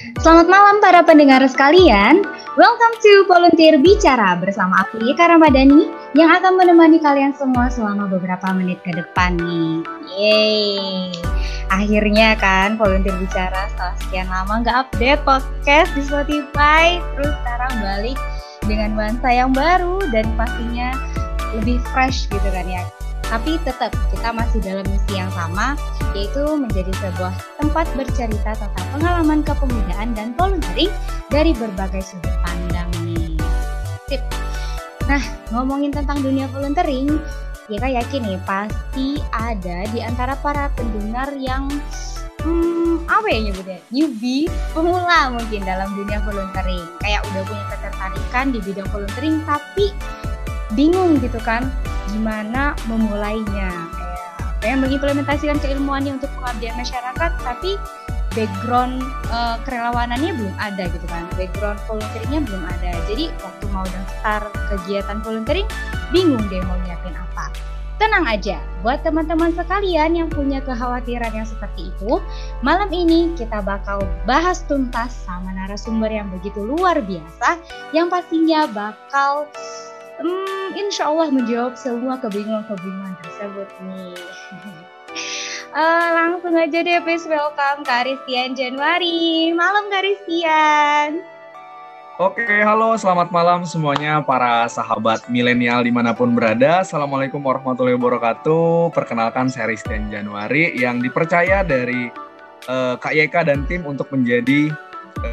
Selamat 0.00 0.48
malam 0.48 0.80
para 0.80 1.04
pendengar 1.04 1.44
sekalian. 1.44 2.24
Welcome 2.56 2.94
to 3.04 3.28
Volunteer 3.28 3.76
Bicara 3.76 4.32
bersama 4.40 4.80
aku 4.80 4.96
Ika 4.96 5.28
Ramadhani 5.28 5.92
yang 6.16 6.32
akan 6.40 6.56
menemani 6.56 6.96
kalian 7.04 7.36
semua 7.36 7.68
selama 7.68 8.08
beberapa 8.08 8.48
menit 8.56 8.80
ke 8.80 8.96
depan 8.96 9.36
nih. 9.36 9.84
Yeay. 10.16 11.12
Akhirnya 11.68 12.32
kan 12.40 12.80
Volunteer 12.80 13.12
Bicara 13.20 13.68
setelah 13.76 13.94
sekian 14.00 14.28
lama 14.32 14.64
nggak 14.64 14.76
update 14.88 15.20
podcast 15.28 15.92
di 15.92 16.02
Spotify. 16.08 16.96
Terus 17.20 17.36
sekarang 17.44 17.72
balik 17.84 18.16
dengan 18.64 18.96
nuansa 18.96 19.28
yang 19.28 19.52
baru 19.52 20.00
dan 20.16 20.24
pastinya 20.32 20.96
lebih 21.60 21.76
fresh 21.92 22.24
gitu 22.32 22.48
kan 22.48 22.64
ya 22.64 22.88
tapi 23.30 23.56
tetap 23.62 23.94
kita 24.10 24.34
masih 24.34 24.58
dalam 24.58 24.82
misi 24.90 25.14
yang 25.14 25.30
sama, 25.30 25.78
yaitu 26.18 26.42
menjadi 26.58 26.90
sebuah 26.98 27.34
tempat 27.62 27.86
bercerita 27.94 28.58
tentang 28.58 28.86
pengalaman 28.90 29.40
kepemudaan 29.46 30.12
dan 30.18 30.34
volunteering 30.34 30.90
dari 31.30 31.54
berbagai 31.54 32.02
sudut 32.02 32.34
pandang 32.42 32.90
nih. 33.06 33.38
Sip. 34.10 34.20
Nah, 35.06 35.22
ngomongin 35.54 35.94
tentang 35.94 36.18
dunia 36.26 36.50
volunteering, 36.50 37.22
kita 37.70 37.86
yakin 37.86 38.26
nih 38.26 38.40
pasti 38.42 39.22
ada 39.30 39.86
di 39.94 40.02
antara 40.02 40.34
para 40.42 40.66
pendengar 40.74 41.30
yang 41.38 41.70
hmm, 42.42 43.06
apa 43.06 43.26
ya 43.30 43.38
nyebutnya 43.46 43.78
newbie 43.94 44.50
pemula 44.74 45.30
mungkin 45.30 45.62
dalam 45.62 45.86
dunia 45.94 46.18
volunteering 46.26 46.82
kayak 46.98 47.22
udah 47.30 47.42
punya 47.46 47.64
ketertarikan 47.70 48.46
di 48.50 48.58
bidang 48.66 48.88
volunteering 48.90 49.38
tapi 49.46 49.94
bingung 50.80 51.20
gitu 51.20 51.36
kan 51.44 51.68
gimana 52.08 52.72
memulainya. 52.88 53.68
Kayak 53.92 54.16
pengen 54.64 54.78
mengimplementasikan 54.80 55.60
keilmuannya 55.60 56.16
untuk 56.16 56.32
pengabdian 56.40 56.72
masyarakat 56.80 57.30
tapi 57.44 57.76
background 58.32 59.04
uh, 59.28 59.60
kerelawanannya 59.68 60.32
belum 60.40 60.56
ada 60.56 60.88
gitu 60.88 61.04
kan. 61.04 61.28
Background 61.36 61.76
volunteeringnya 61.84 62.40
belum 62.48 62.64
ada. 62.64 62.96
Jadi 63.12 63.28
waktu 63.44 63.64
mau 63.68 63.84
daftar 63.84 64.48
kegiatan 64.72 65.20
volunteering 65.20 65.68
bingung 66.16 66.40
deh 66.48 66.64
mau 66.64 66.80
nyiapin 66.88 67.12
apa. 67.12 67.52
Tenang 68.00 68.24
aja, 68.24 68.56
buat 68.80 69.04
teman-teman 69.04 69.52
sekalian 69.52 70.16
yang 70.16 70.32
punya 70.32 70.64
kekhawatiran 70.64 71.36
yang 71.36 71.44
seperti 71.44 71.92
itu, 71.92 72.16
malam 72.64 72.88
ini 72.88 73.36
kita 73.36 73.60
bakal 73.60 74.00
bahas 74.24 74.64
tuntas 74.64 75.12
sama 75.28 75.52
narasumber 75.52 76.08
yang 76.08 76.32
begitu 76.32 76.64
luar 76.64 76.96
biasa, 77.04 77.60
yang 77.92 78.08
pastinya 78.08 78.64
bakal 78.72 79.44
hmm, 80.20 80.76
insya 80.76 81.08
Allah 81.08 81.32
menjawab 81.32 81.74
semua 81.74 82.20
kebingungan-kebingungan 82.20 83.16
tersebut 83.24 83.68
nih. 83.88 84.14
uh, 85.72 86.08
langsung 86.18 86.54
aja 86.54 86.78
deh 86.84 87.00
please 87.02 87.26
welcome 87.26 87.82
Karistian 87.82 88.52
Januari. 88.52 89.50
Malam 89.56 89.88
Karistian. 89.88 91.24
Oke, 92.20 92.44
halo, 92.44 93.00
selamat 93.00 93.32
malam 93.32 93.64
semuanya 93.64 94.20
para 94.20 94.68
sahabat 94.68 95.24
milenial 95.32 95.80
di 95.80 95.88
mana 95.88 96.12
pun 96.12 96.36
berada. 96.36 96.84
Assalamualaikum 96.84 97.40
warahmatullahi 97.40 97.96
wabarakatuh. 97.96 98.92
Perkenalkan 98.92 99.48
saya 99.48 99.72
Ristian 99.72 100.12
Januari 100.12 100.76
yang 100.76 101.00
dipercaya 101.00 101.64
dari 101.64 102.12
uh, 102.68 103.00
Kak 103.00 103.16
Yeka 103.16 103.48
dan 103.48 103.64
tim 103.64 103.88
untuk 103.88 104.12
menjadi 104.12 104.68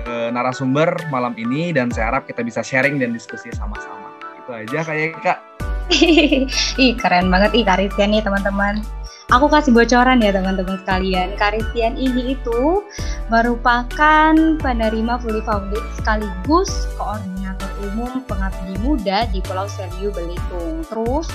uh, 0.08 0.32
narasumber 0.32 0.96
malam 1.12 1.36
ini 1.36 1.76
dan 1.76 1.92
saya 1.92 2.16
harap 2.16 2.24
kita 2.24 2.40
bisa 2.40 2.64
sharing 2.64 2.96
dan 2.96 3.12
diskusi 3.12 3.52
sama-sama 3.52 4.07
itu 4.48 4.56
aja 4.56 4.80
kayak 4.88 5.20
kak 5.20 5.40
ih 6.84 6.94
keren 7.00 7.32
banget. 7.32 7.52
Ih 7.56 7.64
Karisian 7.64 8.12
nih 8.12 8.24
teman-teman. 8.24 8.84
Aku 9.28 9.52
kasih 9.52 9.76
bocoran 9.76 10.24
ya 10.24 10.32
teman-teman 10.32 10.80
sekalian. 10.84 11.36
Karisian 11.36 12.00
ini 12.00 12.36
itu 12.36 12.84
merupakan 13.28 14.32
penerima 14.60 15.20
fully 15.20 15.44
founded 15.44 15.84
sekaligus 16.00 16.88
koordinator 16.96 17.68
umum 17.92 18.24
pengabdi 18.24 18.76
muda 18.84 19.28
di 19.32 19.44
Pulau 19.44 19.68
Seriu 19.68 20.12
Belitung. 20.16 20.84
Terus 20.88 21.28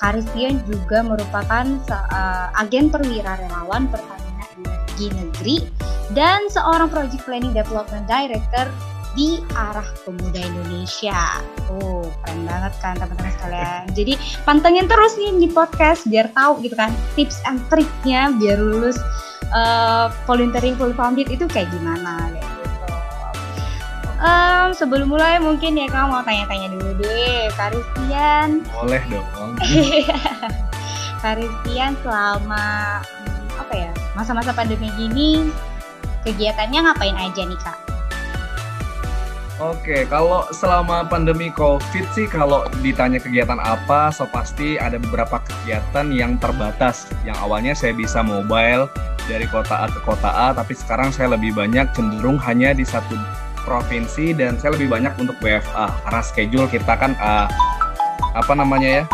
Karisian 0.00 0.60
juga 0.68 1.00
merupakan 1.04 1.64
uh, 1.88 2.48
agen 2.60 2.92
perwira 2.92 3.40
relawan 3.40 3.88
Pertamina 3.88 4.44
Energi 4.56 5.06
Negeri 5.12 5.56
dan 6.12 6.48
seorang 6.52 6.92
Project 6.92 7.24
Planning 7.24 7.56
Development 7.56 8.04
Director 8.04 8.91
di 9.12 9.40
arah 9.52 9.84
pemuda 10.04 10.40
Indonesia. 10.40 11.40
Oh, 11.68 12.08
keren 12.24 12.48
banget 12.48 12.72
kan 12.80 12.94
teman-teman 12.96 13.32
sekalian. 13.36 13.84
Jadi 13.92 14.12
pantengin 14.48 14.86
terus 14.88 15.16
nih 15.20 15.32
di 15.36 15.48
podcast 15.52 16.08
biar 16.08 16.32
tahu 16.32 16.64
gitu 16.64 16.76
kan 16.76 16.92
tips 17.16 17.40
and 17.44 17.60
triknya 17.68 18.32
biar 18.40 18.56
lulus 18.56 18.96
uh, 19.52 20.08
volunteering 20.24 20.74
full 20.80 20.96
founded 20.96 21.28
itu 21.28 21.44
kayak 21.48 21.68
gimana 21.70 22.32
gitu. 22.32 22.50
Um, 24.22 24.70
sebelum 24.70 25.10
mulai 25.10 25.42
mungkin 25.42 25.74
ya 25.74 25.90
kamu 25.90 26.14
mau 26.14 26.22
tanya-tanya 26.22 26.70
dulu 26.70 26.94
deh, 27.02 27.50
Karistian. 27.58 28.62
Boleh 28.70 29.02
dong. 29.10 29.58
Karistian 31.26 31.98
selama 32.06 32.64
hmm, 33.02 33.60
apa 33.60 33.74
ya 33.74 33.90
masa-masa 34.14 34.54
pandemi 34.54 34.90
gini 34.94 35.50
kegiatannya 36.22 36.86
ngapain 36.86 37.18
aja 37.18 37.42
nih 37.42 37.58
kak? 37.58 37.91
Oke, 39.60 40.08
kalau 40.08 40.48
selama 40.48 41.04
pandemi 41.04 41.52
COVID 41.52 42.08
sih 42.16 42.24
kalau 42.24 42.64
ditanya 42.80 43.20
kegiatan 43.20 43.60
apa, 43.60 44.08
so 44.08 44.24
pasti 44.24 44.80
ada 44.80 44.96
beberapa 44.96 45.44
kegiatan 45.44 46.08
yang 46.08 46.40
terbatas. 46.40 47.04
Yang 47.28 47.36
awalnya 47.44 47.72
saya 47.76 47.92
bisa 47.92 48.24
mobile 48.24 48.88
dari 49.28 49.44
kota 49.52 49.84
A 49.84 49.86
ke 49.92 50.00
kota 50.08 50.30
A, 50.32 50.56
tapi 50.56 50.72
sekarang 50.72 51.12
saya 51.12 51.36
lebih 51.36 51.52
banyak 51.52 51.84
cenderung 51.92 52.40
hanya 52.40 52.72
di 52.72 52.82
satu 52.82 53.12
provinsi 53.68 54.32
dan 54.32 54.56
saya 54.56 54.74
lebih 54.74 54.90
banyak 54.90 55.12
untuk 55.22 55.38
WFA 55.38 55.86
karena 56.02 56.22
schedule 56.24 56.66
kita 56.66 56.98
kan 56.98 57.14
uh, 57.22 57.46
apa 58.34 58.52
namanya 58.58 59.02
ya 59.02 59.04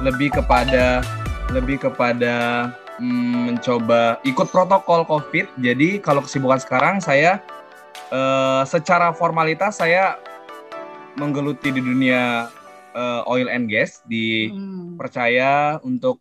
lebih 0.00 0.32
kepada 0.32 1.04
lebih 1.52 1.84
kepada 1.84 2.66
hmm, 2.96 3.52
mencoba 3.52 4.16
ikut 4.24 4.48
protokol 4.48 5.04
COVID. 5.04 5.60
Jadi 5.60 6.00
kalau 6.00 6.24
kesibukan 6.24 6.62
sekarang 6.62 6.96
saya 7.02 7.42
uh, 8.12 8.62
secara 8.68 9.10
formalitas 9.16 9.80
saya 9.80 10.20
menggeluti 11.16 11.72
di 11.72 11.80
dunia 11.80 12.52
uh, 12.92 13.22
oil 13.26 13.48
and 13.48 13.72
gas, 13.72 14.04
dipercaya 14.04 15.80
hmm. 15.80 15.88
untuk 15.88 16.20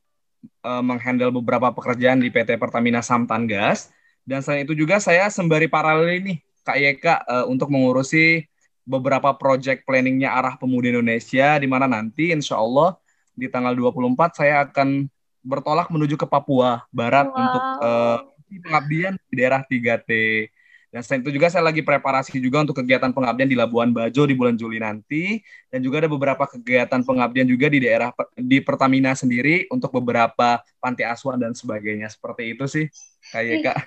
uh, 0.64 0.84
menghandle 0.84 1.36
beberapa 1.36 1.72
pekerjaan 1.76 2.24
di 2.24 2.32
PT 2.32 2.56
Pertamina 2.56 3.04
Samtan 3.04 3.46
Gas. 3.46 3.92
Dan 4.24 4.40
selain 4.40 4.64
itu 4.64 4.78
juga 4.78 5.02
saya 5.02 5.28
sembari 5.28 5.68
paralel 5.68 6.22
ini 6.22 6.34
Kak 6.62 6.78
Yeka 6.78 7.16
uh, 7.26 7.46
untuk 7.50 7.74
mengurusi 7.74 8.46
beberapa 8.86 9.34
project 9.38 9.86
planningnya 9.86 10.34
arah 10.34 10.58
pemuda 10.58 10.90
Indonesia 10.90 11.58
di 11.58 11.68
mana 11.70 11.86
nanti 11.86 12.34
insya 12.34 12.58
Allah 12.58 12.98
di 13.34 13.50
tanggal 13.50 13.74
24 13.74 14.38
saya 14.38 14.66
akan 14.66 15.10
bertolak 15.42 15.90
menuju 15.90 16.18
ke 16.18 16.28
Papua 16.30 16.86
Barat 16.94 17.30
wow. 17.30 17.38
untuk 17.38 17.64
uh, 17.82 18.18
pengabdian 18.62 19.14
di 19.30 19.34
daerah 19.42 19.62
3T. 19.66 20.12
Dan 20.92 21.08
selain 21.08 21.24
itu 21.24 21.32
juga 21.32 21.48
saya 21.48 21.64
lagi 21.64 21.80
preparasi 21.80 22.36
juga 22.44 22.68
untuk 22.68 22.84
kegiatan 22.84 23.16
pengabdian 23.16 23.48
di 23.48 23.56
Labuan 23.56 23.96
Bajo 23.96 24.28
di 24.28 24.36
bulan 24.36 24.60
Juli 24.60 24.76
nanti. 24.76 25.40
Dan 25.72 25.80
juga 25.80 26.04
ada 26.04 26.12
beberapa 26.12 26.44
kegiatan 26.44 27.00
pengabdian 27.08 27.48
juga 27.48 27.72
di 27.72 27.80
daerah 27.80 28.12
di 28.36 28.60
Pertamina 28.60 29.16
sendiri 29.16 29.72
untuk 29.72 29.96
beberapa 29.96 30.60
panti 30.84 31.08
asuhan 31.08 31.40
dan 31.40 31.56
sebagainya. 31.56 32.12
Seperti 32.12 32.52
itu 32.52 32.68
sih, 32.68 32.86
kayak 33.32 33.72
Kak. 33.72 33.78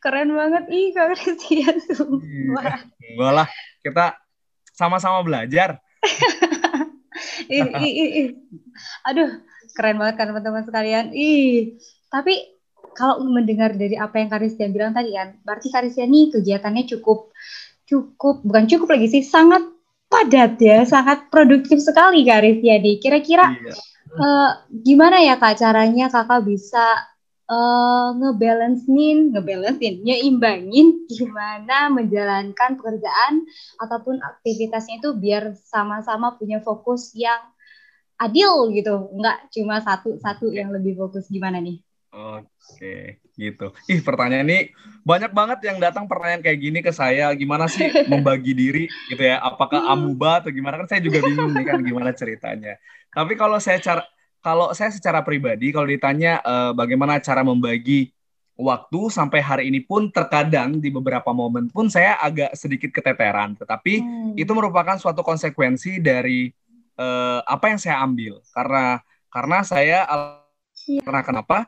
Keren 0.00 0.32
banget, 0.32 0.64
ih 0.72 0.88
Kak 0.96 1.20
Christian. 1.20 1.76
Wah. 2.56 2.80
Enggak 3.12 3.32
lah, 3.44 3.48
kita 3.84 4.16
sama-sama 4.72 5.20
belajar. 5.20 5.76
ih, 7.52 7.60
ih, 7.60 8.08
ih. 8.24 8.28
Aduh, 9.04 9.44
keren 9.76 10.00
banget 10.00 10.16
kan 10.16 10.32
teman-teman 10.32 10.64
sekalian. 10.64 11.12
Ih, 11.12 11.76
tapi 12.08 12.53
kalau 12.94 13.20
mendengar 13.26 13.74
dari 13.74 13.98
apa 13.98 14.22
yang 14.22 14.30
Karisian 14.30 14.70
bilang 14.70 14.94
tadi 14.94 15.12
kan, 15.12 15.36
berarti 15.42 15.68
Karisian 15.68 16.08
ini 16.08 16.30
kegiatannya 16.30 16.86
cukup 16.96 17.34
cukup 17.84 18.40
bukan 18.46 18.64
cukup 18.70 18.88
lagi 18.96 19.06
sih, 19.10 19.22
sangat 19.26 19.60
padat 20.08 20.56
ya, 20.62 20.86
sangat 20.86 21.28
produktif 21.28 21.82
sekali 21.82 22.22
Karisian 22.22 22.80
nih. 22.80 22.96
Kira-kira 23.02 23.52
iya. 23.52 23.74
uh, 24.16 24.50
gimana 24.70 25.20
ya 25.20 25.36
Kak 25.36 25.58
caranya 25.60 26.06
Kakak 26.08 26.46
bisa 26.46 26.84
uh, 27.50 28.08
ngebalancein, 28.16 29.34
ngebalancein, 29.34 30.00
nyimbangin 30.00 31.04
gimana 31.10 31.92
menjalankan 31.92 32.80
pekerjaan 32.80 33.44
ataupun 33.80 34.22
aktivitasnya 34.22 35.02
itu 35.02 35.10
biar 35.18 35.52
sama-sama 35.58 36.36
punya 36.38 36.62
fokus 36.64 37.12
yang 37.12 37.40
adil 38.14 38.70
gitu, 38.70 39.10
nggak 39.18 39.50
cuma 39.50 39.82
satu-satu 39.82 40.54
yang 40.54 40.70
lebih 40.70 40.94
fokus 40.94 41.26
gimana 41.26 41.58
nih? 41.58 41.82
Oke, 42.14 43.18
gitu. 43.34 43.74
Ih, 43.90 43.98
pertanyaan 43.98 44.46
ini 44.46 44.70
banyak 45.02 45.34
banget 45.34 45.66
yang 45.66 45.82
datang 45.82 46.06
pertanyaan 46.06 46.46
kayak 46.46 46.58
gini 46.62 46.78
ke 46.78 46.94
saya. 46.94 47.34
Gimana 47.34 47.66
sih 47.66 47.90
membagi 48.12 48.54
diri 48.54 48.86
gitu 49.10 49.18
ya? 49.18 49.42
Apakah 49.42 49.82
hmm. 49.82 49.92
amuba 49.98 50.38
atau 50.38 50.54
gimana? 50.54 50.78
Kan 50.78 50.86
saya 50.86 51.02
juga 51.02 51.18
bingung 51.26 51.50
nih 51.50 51.66
kan 51.66 51.82
gimana 51.82 52.14
ceritanya. 52.14 52.78
Tapi 53.10 53.34
kalau 53.34 53.58
saya 53.58 53.82
cara 53.82 54.06
kalau 54.38 54.70
saya 54.76 54.94
secara 54.94 55.26
pribadi 55.26 55.74
kalau 55.74 55.90
ditanya 55.90 56.38
uh, 56.44 56.70
bagaimana 56.70 57.18
cara 57.18 57.42
membagi 57.42 58.14
waktu 58.54 59.10
sampai 59.10 59.40
hari 59.42 59.64
ini 59.66 59.82
pun 59.82 60.06
terkadang 60.14 60.78
di 60.78 60.94
beberapa 60.94 61.34
momen 61.34 61.66
pun 61.74 61.90
saya 61.90 62.14
agak 62.22 62.54
sedikit 62.54 62.94
keteteran, 62.94 63.58
tetapi 63.58 63.98
hmm. 63.98 64.38
itu 64.38 64.52
merupakan 64.54 64.94
suatu 65.02 65.26
konsekuensi 65.26 65.98
dari 65.98 66.46
uh, 66.94 67.42
apa 67.42 67.74
yang 67.74 67.80
saya 67.82 67.98
ambil 68.06 68.38
karena 68.54 69.02
karena 69.34 69.58
saya 69.66 69.98
ya. 70.06 71.02
karena 71.02 71.26
kenapa 71.26 71.66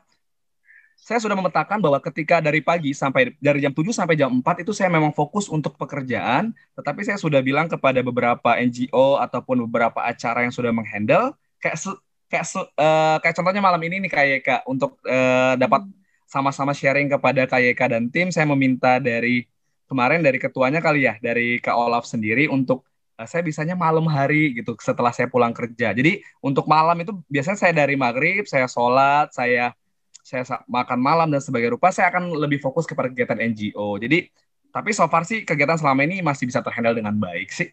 saya 1.07 1.23
sudah 1.23 1.39
memetakan 1.39 1.79
bahwa 1.79 2.03
ketika 2.03 2.43
dari 2.43 2.59
pagi 2.59 2.91
sampai 2.91 3.31
dari 3.39 3.63
jam 3.63 3.71
7 3.71 3.95
sampai 3.95 4.19
jam 4.19 4.27
4 4.27 4.43
itu 4.67 4.75
saya 4.75 4.91
memang 4.91 5.15
fokus 5.15 5.47
untuk 5.47 5.79
pekerjaan, 5.79 6.51
tetapi 6.75 6.99
saya 7.07 7.15
sudah 7.15 7.39
bilang 7.39 7.71
kepada 7.71 8.03
beberapa 8.03 8.59
NGO 8.59 9.15
ataupun 9.15 9.63
beberapa 9.71 10.03
acara 10.03 10.43
yang 10.43 10.51
sudah 10.51 10.75
menghandle 10.75 11.31
kayak 11.63 11.79
kayak 12.27 12.43
uh, 12.75 13.23
kayak 13.23 13.35
contohnya 13.39 13.63
malam 13.63 13.79
ini 13.87 14.03
nih 14.03 14.11
kayak 14.11 14.39
Kak 14.43 14.61
untuk 14.67 14.99
uh, 15.07 15.55
dapat 15.55 15.87
sama-sama 16.27 16.75
sharing 16.75 17.07
kepada 17.07 17.47
KYK 17.47 17.81
dan 17.87 18.03
tim 18.11 18.27
saya 18.27 18.43
meminta 18.43 18.99
dari 18.99 19.47
kemarin 19.87 20.19
dari 20.19 20.43
ketuanya 20.43 20.83
kali 20.83 21.07
ya 21.07 21.15
dari 21.23 21.63
Kak 21.63 21.71
Olaf 21.71 22.03
sendiri 22.03 22.51
untuk 22.51 22.83
uh, 23.15 23.23
saya 23.23 23.47
bisanya 23.47 23.79
malam 23.79 24.11
hari 24.11 24.59
gitu 24.59 24.75
setelah 24.83 25.15
saya 25.15 25.31
pulang 25.31 25.55
kerja. 25.55 25.95
Jadi 25.95 26.19
untuk 26.43 26.67
malam 26.67 26.99
itu 26.99 27.15
biasanya 27.31 27.55
saya 27.63 27.71
dari 27.71 27.95
maghrib 27.95 28.43
saya 28.43 28.67
sholat 28.67 29.31
saya 29.31 29.71
saya 30.27 30.43
makan 30.67 30.99
malam 30.99 31.31
dan 31.31 31.39
sebagai 31.39 31.79
rupa 31.79 31.87
saya 31.95 32.11
akan 32.11 32.35
lebih 32.35 32.59
fokus 32.59 32.83
kepada 32.83 33.07
kegiatan 33.07 33.39
NGO. 33.39 33.95
Jadi 33.95 34.27
tapi 34.75 34.91
so 34.91 35.07
far 35.07 35.23
sih 35.23 35.47
kegiatan 35.47 35.79
selama 35.79 36.03
ini 36.03 36.19
masih 36.19 36.51
bisa 36.51 36.59
terhandle 36.59 36.99
dengan 36.99 37.15
baik 37.15 37.47
sih. 37.47 37.71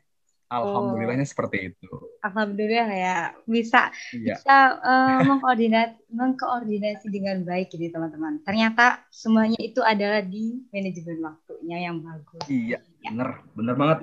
Alhamdulillahnya 0.55 1.27
oh. 1.27 1.31
seperti 1.35 1.75
itu. 1.75 1.91
Alhamdulillah 2.23 2.91
ya 2.95 3.17
bisa 3.43 3.91
iya. 4.15 4.39
bisa 4.39 4.79
uh, 4.79 5.19
mengkoordinasi 5.27 5.99
mengkoordinasi 6.15 7.06
dengan 7.11 7.43
baik 7.43 7.75
gitu 7.75 7.91
teman-teman. 7.91 8.39
Ternyata 8.47 9.03
semuanya 9.11 9.59
itu 9.59 9.83
adalah 9.83 10.23
di 10.23 10.62
manajemen 10.71 11.27
waktunya 11.27 11.91
yang 11.91 11.99
bagus. 12.06 12.47
Iya, 12.47 12.79
ya. 12.79 13.11
bener 13.11 13.43
bener 13.59 13.75
banget. 13.75 13.99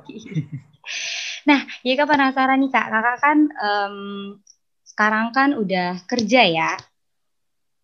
nah, 1.47 1.63
ya 1.87 2.03
penasaran 2.03 2.59
nih 2.59 2.71
kak, 2.73 2.87
kakak 2.89 3.17
kan 3.23 3.37
um, 3.55 3.97
sekarang 4.83 5.31
kan 5.31 5.55
udah 5.55 6.03
kerja 6.03 6.41
ya. 6.51 6.71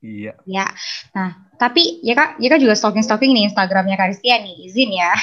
Iya. 0.01 0.33
Ya. 0.45 0.65
Nah, 1.13 1.49
tapi 1.57 2.01
ya 2.05 2.13
Kak, 2.13 2.37
ya 2.37 2.47
Kak 2.53 2.61
juga 2.61 2.77
stalking-stalking 2.77 3.33
nih 3.33 3.49
Instagramnya 3.49 3.97
Karistia 3.97 4.37
nih, 4.41 4.55
izin 4.69 4.91
ya. 4.93 5.11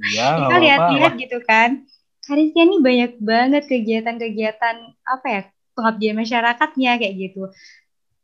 Iya, 0.00 0.48
Kita 0.48 0.56
lihat-lihat 0.64 1.12
gitu 1.20 1.38
kan. 1.44 1.84
Karistia 2.24 2.64
nih 2.64 2.80
banyak 2.80 3.12
banget 3.20 3.68
kegiatan-kegiatan 3.68 4.76
apa 5.04 5.26
ya, 5.28 5.42
pengabdian 5.76 6.16
masyarakatnya 6.16 6.96
kayak 6.96 7.14
gitu. 7.20 7.52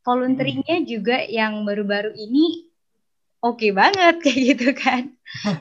Volunteeringnya 0.01 0.81
hmm. 0.81 0.89
juga 0.89 1.21
yang 1.27 1.69
baru-baru 1.69 2.17
ini 2.17 2.71
oke 3.45 3.61
okay 3.61 3.71
banget 3.77 4.15
kayak 4.25 4.41
gitu 4.57 4.69
kan. 4.73 5.13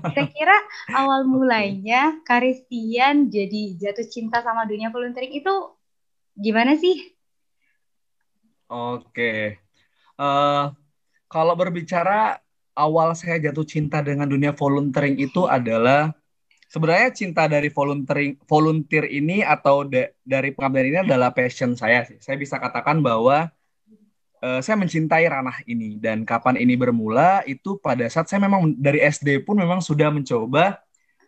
Kira-kira 0.07 0.55
awal 0.95 1.27
mulainya 1.33 2.21
Karistian 2.23 3.27
jadi 3.27 3.75
jatuh 3.75 4.07
cinta 4.07 4.39
sama 4.39 4.63
dunia 4.63 4.93
volunteering 4.93 5.35
itu 5.35 5.53
gimana 6.39 6.79
sih? 6.79 7.11
Oke, 8.65 9.64
Uh, 10.15 10.71
kalau 11.27 11.53
berbicara 11.59 12.39
awal 12.75 13.15
saya 13.15 13.39
jatuh 13.39 13.67
cinta 13.67 13.99
dengan 14.03 14.27
dunia 14.27 14.51
volunteering 14.55 15.19
itu 15.19 15.47
adalah 15.47 16.15
sebenarnya 16.71 17.09
cinta 17.15 17.47
dari 17.47 17.71
volunteering 17.71 18.35
volunteer 18.43 19.07
ini 19.07 19.43
atau 19.43 19.87
de, 19.87 20.11
dari 20.27 20.51
pengabdian 20.51 20.87
ini 20.91 20.99
adalah 21.07 21.31
passion 21.31 21.75
saya 21.79 22.03
sih. 22.03 22.19
Saya 22.19 22.35
bisa 22.35 22.59
katakan 22.59 22.99
bahwa 22.99 23.47
uh, 24.43 24.59
saya 24.59 24.75
mencintai 24.75 25.25
ranah 25.25 25.63
ini 25.65 25.95
dan 25.97 26.27
kapan 26.27 26.59
ini 26.59 26.75
bermula 26.75 27.41
itu 27.47 27.79
pada 27.79 28.05
saat 28.11 28.27
saya 28.27 28.43
memang 28.43 28.75
dari 28.75 28.99
SD 29.01 29.47
pun 29.47 29.55
memang 29.55 29.79
sudah 29.79 30.11
mencoba 30.11 30.83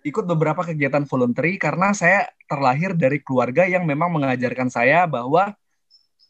ikut 0.05 0.23
beberapa 0.23 0.63
kegiatan 0.63 1.03
voluntary 1.03 1.59
karena 1.59 1.91
saya 1.91 2.31
terlahir 2.47 2.95
dari 2.95 3.19
keluarga 3.19 3.67
yang 3.67 3.83
memang 3.83 4.07
mengajarkan 4.13 4.71
saya 4.71 5.03
bahwa 5.03 5.51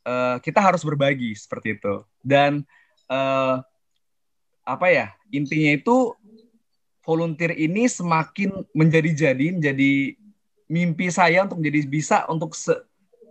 uh, 0.08 0.36
kita 0.40 0.64
harus 0.64 0.82
berbagi 0.88 1.36
seperti 1.36 1.76
itu 1.76 2.08
dan 2.24 2.64
uh, 3.12 3.60
apa 4.64 4.88
ya 4.88 5.08
intinya 5.32 5.76
itu 5.76 6.16
volunteer 7.04 7.56
ini 7.56 7.88
semakin 7.88 8.64
menjadi-jadi 8.72 9.60
menjadi 9.60 9.92
mimpi 10.68 11.08
saya 11.12 11.44
untuk 11.44 11.60
menjadi 11.64 11.80
bisa 11.88 12.18
untuk 12.28 12.56
se 12.56 12.76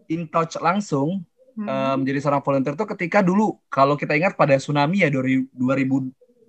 in 0.09 0.29
touch 0.29 0.57
langsung 0.61 1.25
hmm. 1.57 1.67
uh, 1.69 1.95
menjadi 1.97 2.25
seorang 2.25 2.45
volunteer 2.45 2.77
itu 2.77 2.87
ketika 2.97 3.21
dulu 3.21 3.57
kalau 3.69 3.97
kita 3.97 4.17
ingat 4.17 4.37
pada 4.37 4.57
tsunami 4.57 5.05
ya 5.05 5.13
2000 5.13 5.53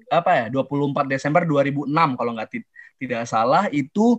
apa 0.07 0.31
ya 0.31 0.45
24 0.47 1.03
Desember 1.11 1.43
2006 1.43 1.91
kalau 2.15 2.31
nggak 2.31 2.49
tidak 2.95 3.23
salah 3.27 3.67
itu 3.75 4.15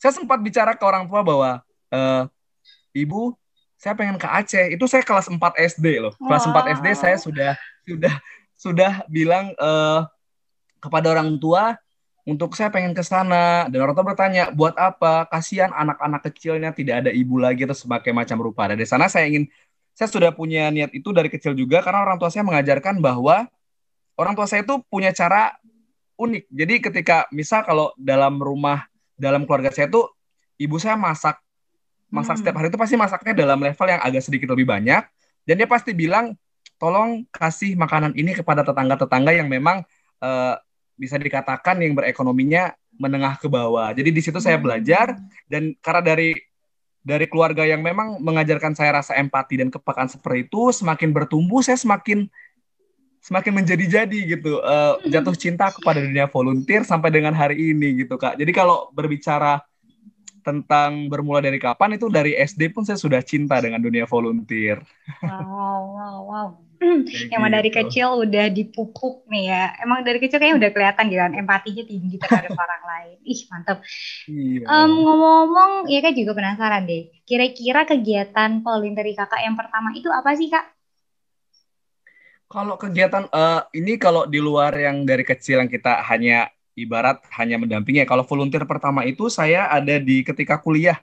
saya 0.00 0.10
sempat 0.16 0.42
bicara 0.42 0.74
ke 0.74 0.82
orang 0.82 1.06
tua 1.06 1.22
bahwa 1.22 1.50
uh, 1.94 2.24
ibu 2.90 3.38
saya 3.80 3.96
pengen 3.96 4.20
ke 4.20 4.28
Aceh. 4.28 4.76
Itu 4.76 4.84
saya 4.84 5.00
kelas 5.00 5.32
4 5.32 5.40
SD 5.56 6.04
loh. 6.04 6.12
Kelas 6.20 6.44
wow. 6.44 6.60
4 6.68 6.76
SD 6.76 6.86
saya 6.92 7.16
sudah 7.16 7.52
sudah 7.88 8.14
sudah 8.60 8.92
bilang 9.08 9.56
uh, 9.56 10.04
kepada 10.84 11.16
orang 11.16 11.40
tua 11.40 11.80
untuk 12.28 12.52
saya 12.52 12.68
pengen 12.68 12.92
ke 12.92 13.00
sana 13.00 13.72
dan 13.72 13.80
orang 13.80 13.96
tua 13.96 14.04
bertanya 14.04 14.52
buat 14.52 14.76
apa 14.76 15.24
kasihan 15.32 15.72
anak-anak 15.72 16.20
kecilnya 16.28 16.76
tidak 16.76 17.00
ada 17.02 17.10
ibu 17.10 17.40
lagi 17.40 17.64
atau 17.64 17.72
sebagai 17.72 18.12
macam 18.12 18.36
rupa 18.36 18.68
dan 18.68 18.76
dari 18.76 18.84
sana 18.84 19.08
saya 19.08 19.24
ingin 19.24 19.48
saya 19.96 20.12
sudah 20.12 20.28
punya 20.30 20.68
niat 20.68 20.92
itu 20.92 21.10
dari 21.16 21.32
kecil 21.32 21.56
juga 21.56 21.80
karena 21.80 22.04
orang 22.04 22.20
tua 22.20 22.28
saya 22.28 22.44
mengajarkan 22.44 23.00
bahwa 23.00 23.48
orang 24.20 24.36
tua 24.36 24.44
saya 24.44 24.60
itu 24.60 24.76
punya 24.92 25.16
cara 25.16 25.56
unik 26.20 26.44
jadi 26.52 26.74
ketika 26.84 27.16
misal 27.32 27.64
kalau 27.64 27.96
dalam 27.96 28.36
rumah 28.36 28.84
dalam 29.16 29.48
keluarga 29.48 29.72
saya 29.72 29.88
itu 29.88 30.04
ibu 30.60 30.76
saya 30.76 31.00
masak 31.00 31.40
masak 32.10 32.36
hmm. 32.36 32.40
setiap 32.44 32.56
hari 32.58 32.68
itu 32.68 32.78
pasti 32.78 32.94
masaknya 32.98 33.32
dalam 33.32 33.58
level 33.62 33.86
yang 33.86 34.02
agak 34.02 34.22
sedikit 34.26 34.52
lebih 34.52 34.66
banyak 34.66 35.02
dan 35.46 35.54
dia 35.54 35.68
pasti 35.70 35.94
bilang 35.94 36.34
tolong 36.76 37.24
kasih 37.30 37.78
makanan 37.78 38.12
ini 38.18 38.34
kepada 38.34 38.66
tetangga-tetangga 38.66 39.32
yang 39.36 39.46
memang 39.46 39.86
uh, 40.20 40.54
bisa 40.98 41.16
dikatakan 41.16 41.80
yang 41.80 41.96
berekonominya 41.96 42.76
menengah 43.00 43.40
ke 43.40 43.48
bawah. 43.48 43.88
Jadi 43.96 44.12
di 44.12 44.20
situ 44.20 44.36
saya 44.42 44.60
hmm. 44.60 44.64
belajar 44.64 45.16
dan 45.48 45.72
karena 45.80 46.02
dari 46.04 46.36
dari 47.00 47.24
keluarga 47.24 47.64
yang 47.64 47.80
memang 47.80 48.20
mengajarkan 48.20 48.76
saya 48.76 49.00
rasa 49.00 49.16
empati 49.16 49.64
dan 49.64 49.72
kepekaan 49.72 50.12
seperti 50.12 50.44
itu, 50.44 50.68
semakin 50.68 51.16
bertumbuh 51.16 51.64
saya 51.64 51.80
semakin 51.80 52.28
semakin 53.20 53.52
menjadi-jadi 53.56 54.36
gitu 54.36 54.60
uh, 54.60 55.00
jatuh 55.08 55.36
cinta 55.36 55.68
kepada 55.72 56.00
dunia 56.00 56.28
volunteer 56.28 56.84
sampai 56.84 57.12
dengan 57.12 57.32
hari 57.32 57.72
ini 57.72 58.04
gitu 58.04 58.20
kak. 58.20 58.36
Jadi 58.36 58.52
kalau 58.52 58.88
berbicara 58.92 59.60
tentang 60.50 61.06
bermula 61.06 61.38
dari 61.38 61.62
kapan 61.62 61.94
itu 61.94 62.10
dari 62.10 62.34
SD 62.34 62.74
pun 62.74 62.82
saya 62.82 62.98
sudah 62.98 63.22
cinta 63.22 63.62
dengan 63.62 63.78
dunia 63.78 64.10
volunteer. 64.10 64.82
Wow, 65.22 65.80
wow, 65.94 66.18
wow. 66.26 66.48
Emang 67.28 67.52
gitu. 67.52 67.56
dari 67.60 67.70
kecil 67.70 68.08
udah 68.24 68.46
dipupuk 68.50 69.28
nih 69.28 69.52
ya. 69.52 69.64
Emang 69.84 70.00
dari 70.00 70.18
kecil 70.18 70.40
kayaknya 70.40 70.58
udah 70.66 70.70
kelihatan 70.72 71.04
gitu 71.12 71.20
kan 71.20 71.32
empatinya 71.36 71.84
tinggi 71.84 72.16
terhadap 72.16 72.56
orang 72.64 72.82
lain. 72.88 73.16
Ih 73.22 73.40
mantap. 73.52 73.78
Iya. 74.24 74.64
Um, 74.64 74.90
ngomong-ngomong, 75.04 75.72
ya 75.92 76.00
kan 76.00 76.12
juga 76.16 76.32
penasaran 76.32 76.88
deh. 76.88 77.12
Kira-kira 77.28 77.84
kegiatan 77.84 78.64
volunteer 78.64 79.12
kakak 79.12 79.40
yang 79.44 79.54
pertama 79.60 79.92
itu 79.92 80.08
apa 80.08 80.32
sih 80.34 80.48
kak? 80.48 80.64
Kalau 82.50 82.74
kegiatan 82.74 83.30
uh, 83.30 83.62
ini 83.76 83.94
kalau 83.94 84.26
di 84.26 84.42
luar 84.42 84.74
yang 84.74 85.06
dari 85.06 85.22
kecil 85.22 85.62
yang 85.62 85.70
kita 85.70 86.02
hanya 86.02 86.50
ibarat 86.84 87.20
hanya 87.36 87.60
mendampingi. 87.60 88.02
Kalau 88.08 88.24
volunteer 88.24 88.64
pertama 88.64 89.04
itu 89.04 89.28
saya 89.28 89.68
ada 89.68 90.00
di 90.00 90.24
ketika 90.24 90.56
kuliah. 90.60 90.98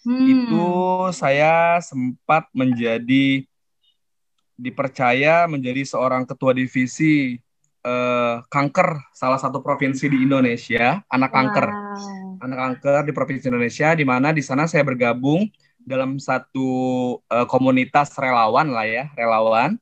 Hmm. 0.00 0.24
Itu 0.26 0.68
saya 1.12 1.78
sempat 1.84 2.48
menjadi 2.56 3.44
dipercaya 4.60 5.48
menjadi 5.48 5.88
seorang 5.88 6.28
ketua 6.28 6.52
divisi 6.52 7.40
eh, 7.80 8.36
kanker 8.44 8.88
salah 9.16 9.40
satu 9.40 9.64
provinsi 9.64 10.08
di 10.12 10.28
Indonesia, 10.28 11.00
anak 11.08 11.32
kanker. 11.32 11.68
Anak 12.40 12.58
kanker 12.58 13.02
di 13.08 13.12
provinsi 13.16 13.48
Indonesia 13.48 13.96
di 13.96 14.04
mana 14.04 14.32
di 14.36 14.44
sana 14.44 14.68
saya 14.68 14.84
bergabung 14.84 15.48
dalam 15.80 16.20
satu 16.20 16.68
eh, 17.24 17.46
komunitas 17.48 18.12
relawan 18.20 18.68
lah 18.68 18.84
ya, 18.84 19.04
relawan. 19.16 19.80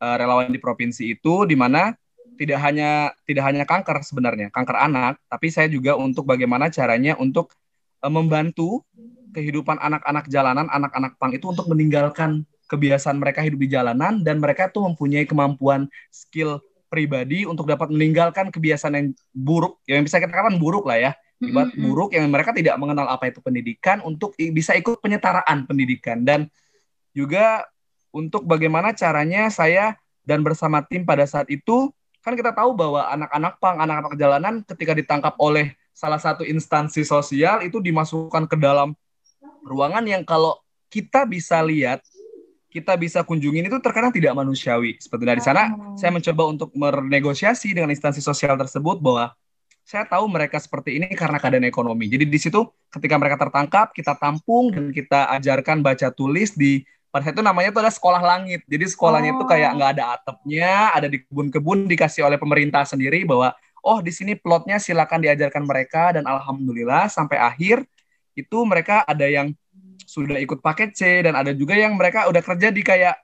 Eh, 0.00 0.16
relawan 0.16 0.48
di 0.48 0.56
provinsi 0.56 1.12
itu 1.12 1.44
di 1.44 1.52
mana 1.52 1.92
tidak 2.40 2.56
hanya 2.64 3.12
tidak 3.28 3.44
hanya 3.44 3.68
kanker 3.68 4.00
sebenarnya, 4.00 4.48
kanker 4.48 4.72
anak, 4.72 5.20
tapi 5.28 5.52
saya 5.52 5.68
juga 5.68 5.92
untuk 6.00 6.24
bagaimana 6.24 6.72
caranya 6.72 7.12
untuk 7.20 7.52
uh, 8.00 8.08
membantu 8.08 8.80
kehidupan 9.36 9.76
anak-anak 9.76 10.24
jalanan, 10.32 10.64
anak-anak 10.72 11.20
pang 11.20 11.36
itu 11.36 11.52
untuk 11.52 11.68
meninggalkan 11.68 12.48
kebiasaan 12.72 13.20
mereka 13.20 13.44
hidup 13.44 13.60
di 13.60 13.68
jalanan 13.68 14.24
dan 14.24 14.40
mereka 14.40 14.72
tuh 14.72 14.88
mempunyai 14.88 15.28
kemampuan 15.28 15.84
skill 16.08 16.64
pribadi 16.88 17.44
untuk 17.44 17.68
dapat 17.68 17.92
meninggalkan 17.92 18.48
kebiasaan 18.48 18.94
yang 18.96 19.06
buruk, 19.36 19.76
yang 19.84 20.00
bisa 20.00 20.16
kita 20.16 20.32
katakan 20.32 20.56
buruk 20.56 20.88
lah 20.88 20.96
ya, 20.96 21.12
mm-hmm. 21.44 21.76
buruk 21.76 22.16
yang 22.16 22.24
mereka 22.32 22.56
tidak 22.56 22.80
mengenal 22.80 23.04
apa 23.04 23.28
itu 23.28 23.44
pendidikan 23.44 24.00
untuk 24.00 24.32
bisa 24.32 24.72
ikut 24.72 24.96
penyetaraan 25.04 25.68
pendidikan 25.68 26.24
dan 26.24 26.48
juga 27.12 27.68
untuk 28.10 28.48
bagaimana 28.48 28.96
caranya 28.96 29.52
saya 29.52 30.00
dan 30.24 30.40
bersama 30.40 30.80
tim 30.88 31.04
pada 31.04 31.28
saat 31.28 31.46
itu 31.52 31.92
kan 32.20 32.36
kita 32.36 32.52
tahu 32.52 32.76
bahwa 32.76 33.08
anak-anak 33.08 33.54
pang, 33.56 33.76
anak-anak 33.80 34.12
jalanan 34.20 34.54
ketika 34.64 34.92
ditangkap 34.92 35.34
oleh 35.40 35.72
salah 35.96 36.20
satu 36.20 36.44
instansi 36.44 37.04
sosial 37.04 37.64
itu 37.64 37.80
dimasukkan 37.80 38.48
ke 38.48 38.56
dalam 38.56 38.96
ruangan 39.64 40.04
yang 40.04 40.22
kalau 40.24 40.56
kita 40.88 41.24
bisa 41.28 41.60
lihat 41.64 42.00
kita 42.70 42.94
bisa 42.94 43.26
kunjungin 43.26 43.66
itu 43.66 43.82
terkadang 43.82 44.14
tidak 44.14 44.30
manusiawi. 44.30 44.94
Seperti 45.02 45.24
dari 45.26 45.42
sana, 45.42 45.74
oh. 45.74 45.98
saya 45.98 46.14
mencoba 46.14 46.42
untuk 46.46 46.70
bernegosiasi 46.70 47.74
dengan 47.74 47.90
instansi 47.90 48.22
sosial 48.22 48.54
tersebut 48.54 49.02
bahwa 49.02 49.34
saya 49.82 50.06
tahu 50.06 50.30
mereka 50.30 50.62
seperti 50.62 51.02
ini 51.02 51.10
karena 51.18 51.42
keadaan 51.42 51.66
ekonomi. 51.66 52.06
Jadi 52.06 52.30
di 52.30 52.38
situ 52.38 52.62
ketika 52.94 53.18
mereka 53.18 53.42
tertangkap, 53.42 53.90
kita 53.90 54.14
tampung 54.14 54.70
dan 54.70 54.94
kita 54.94 55.34
ajarkan 55.34 55.82
baca 55.82 56.14
tulis 56.14 56.54
di 56.54 56.86
pada 57.10 57.26
saat 57.26 57.34
itu 57.34 57.42
namanya 57.42 57.74
itu 57.74 57.78
adalah 57.82 57.94
sekolah 57.94 58.22
langit. 58.22 58.62
Jadi 58.70 58.84
sekolahnya 58.86 59.30
itu 59.34 59.44
kayak 59.44 59.70
oh. 59.70 59.76
nggak 59.82 59.90
ada 59.98 60.04
atapnya, 60.14 60.94
ada 60.94 61.06
di 61.10 61.18
kebun-kebun 61.26 61.90
dikasih 61.90 62.22
oleh 62.22 62.38
pemerintah 62.38 62.86
sendiri 62.86 63.26
bahwa 63.26 63.50
oh 63.82 63.98
di 63.98 64.14
sini 64.14 64.38
plotnya 64.38 64.78
silakan 64.78 65.18
diajarkan 65.24 65.64
mereka 65.66 66.14
dan 66.14 66.24
alhamdulillah 66.24 67.10
sampai 67.10 67.42
akhir 67.42 67.82
itu 68.38 68.58
mereka 68.62 69.02
ada 69.02 69.26
yang 69.26 69.50
sudah 70.06 70.38
ikut 70.38 70.62
paket 70.62 70.90
C 70.94 71.22
dan 71.22 71.34
ada 71.34 71.50
juga 71.54 71.74
yang 71.74 71.94
mereka 71.98 72.30
udah 72.30 72.42
kerja 72.42 72.70
di 72.70 72.82
kayak 72.82 73.14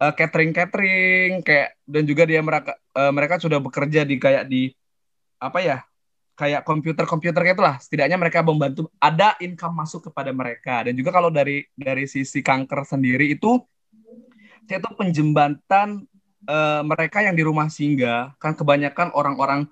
uh, 0.00 0.12
catering 0.12 0.52
catering 0.52 1.40
kayak 1.40 1.76
dan 1.84 2.02
juga 2.04 2.28
dia 2.28 2.40
mereka 2.40 2.76
uh, 2.96 3.12
mereka 3.12 3.40
sudah 3.40 3.60
bekerja 3.60 4.04
di 4.04 4.16
kayak 4.20 4.44
di 4.48 4.72
apa 5.40 5.58
ya 5.60 5.78
kayak 6.36 6.62
komputer-komputer 6.68 7.42
gitu 7.42 7.64
lah. 7.64 7.80
Setidaknya 7.80 8.20
mereka 8.20 8.44
membantu 8.44 8.92
ada 9.00 9.34
income 9.40 9.72
masuk 9.82 10.12
kepada 10.12 10.30
mereka. 10.36 10.84
Dan 10.84 10.92
juga 10.92 11.10
kalau 11.16 11.32
dari 11.32 11.64
dari 11.72 12.04
sisi 12.04 12.44
kanker 12.44 12.84
sendiri 12.84 13.32
itu 13.32 13.56
saya 14.68 14.78
itu 14.82 14.90
penjembatan 14.92 16.04
uh, 16.46 16.82
mereka 16.84 17.24
yang 17.24 17.32
di 17.32 17.42
rumah 17.42 17.72
singgah 17.72 18.36
kan 18.36 18.52
kebanyakan 18.52 19.14
orang-orang 19.16 19.70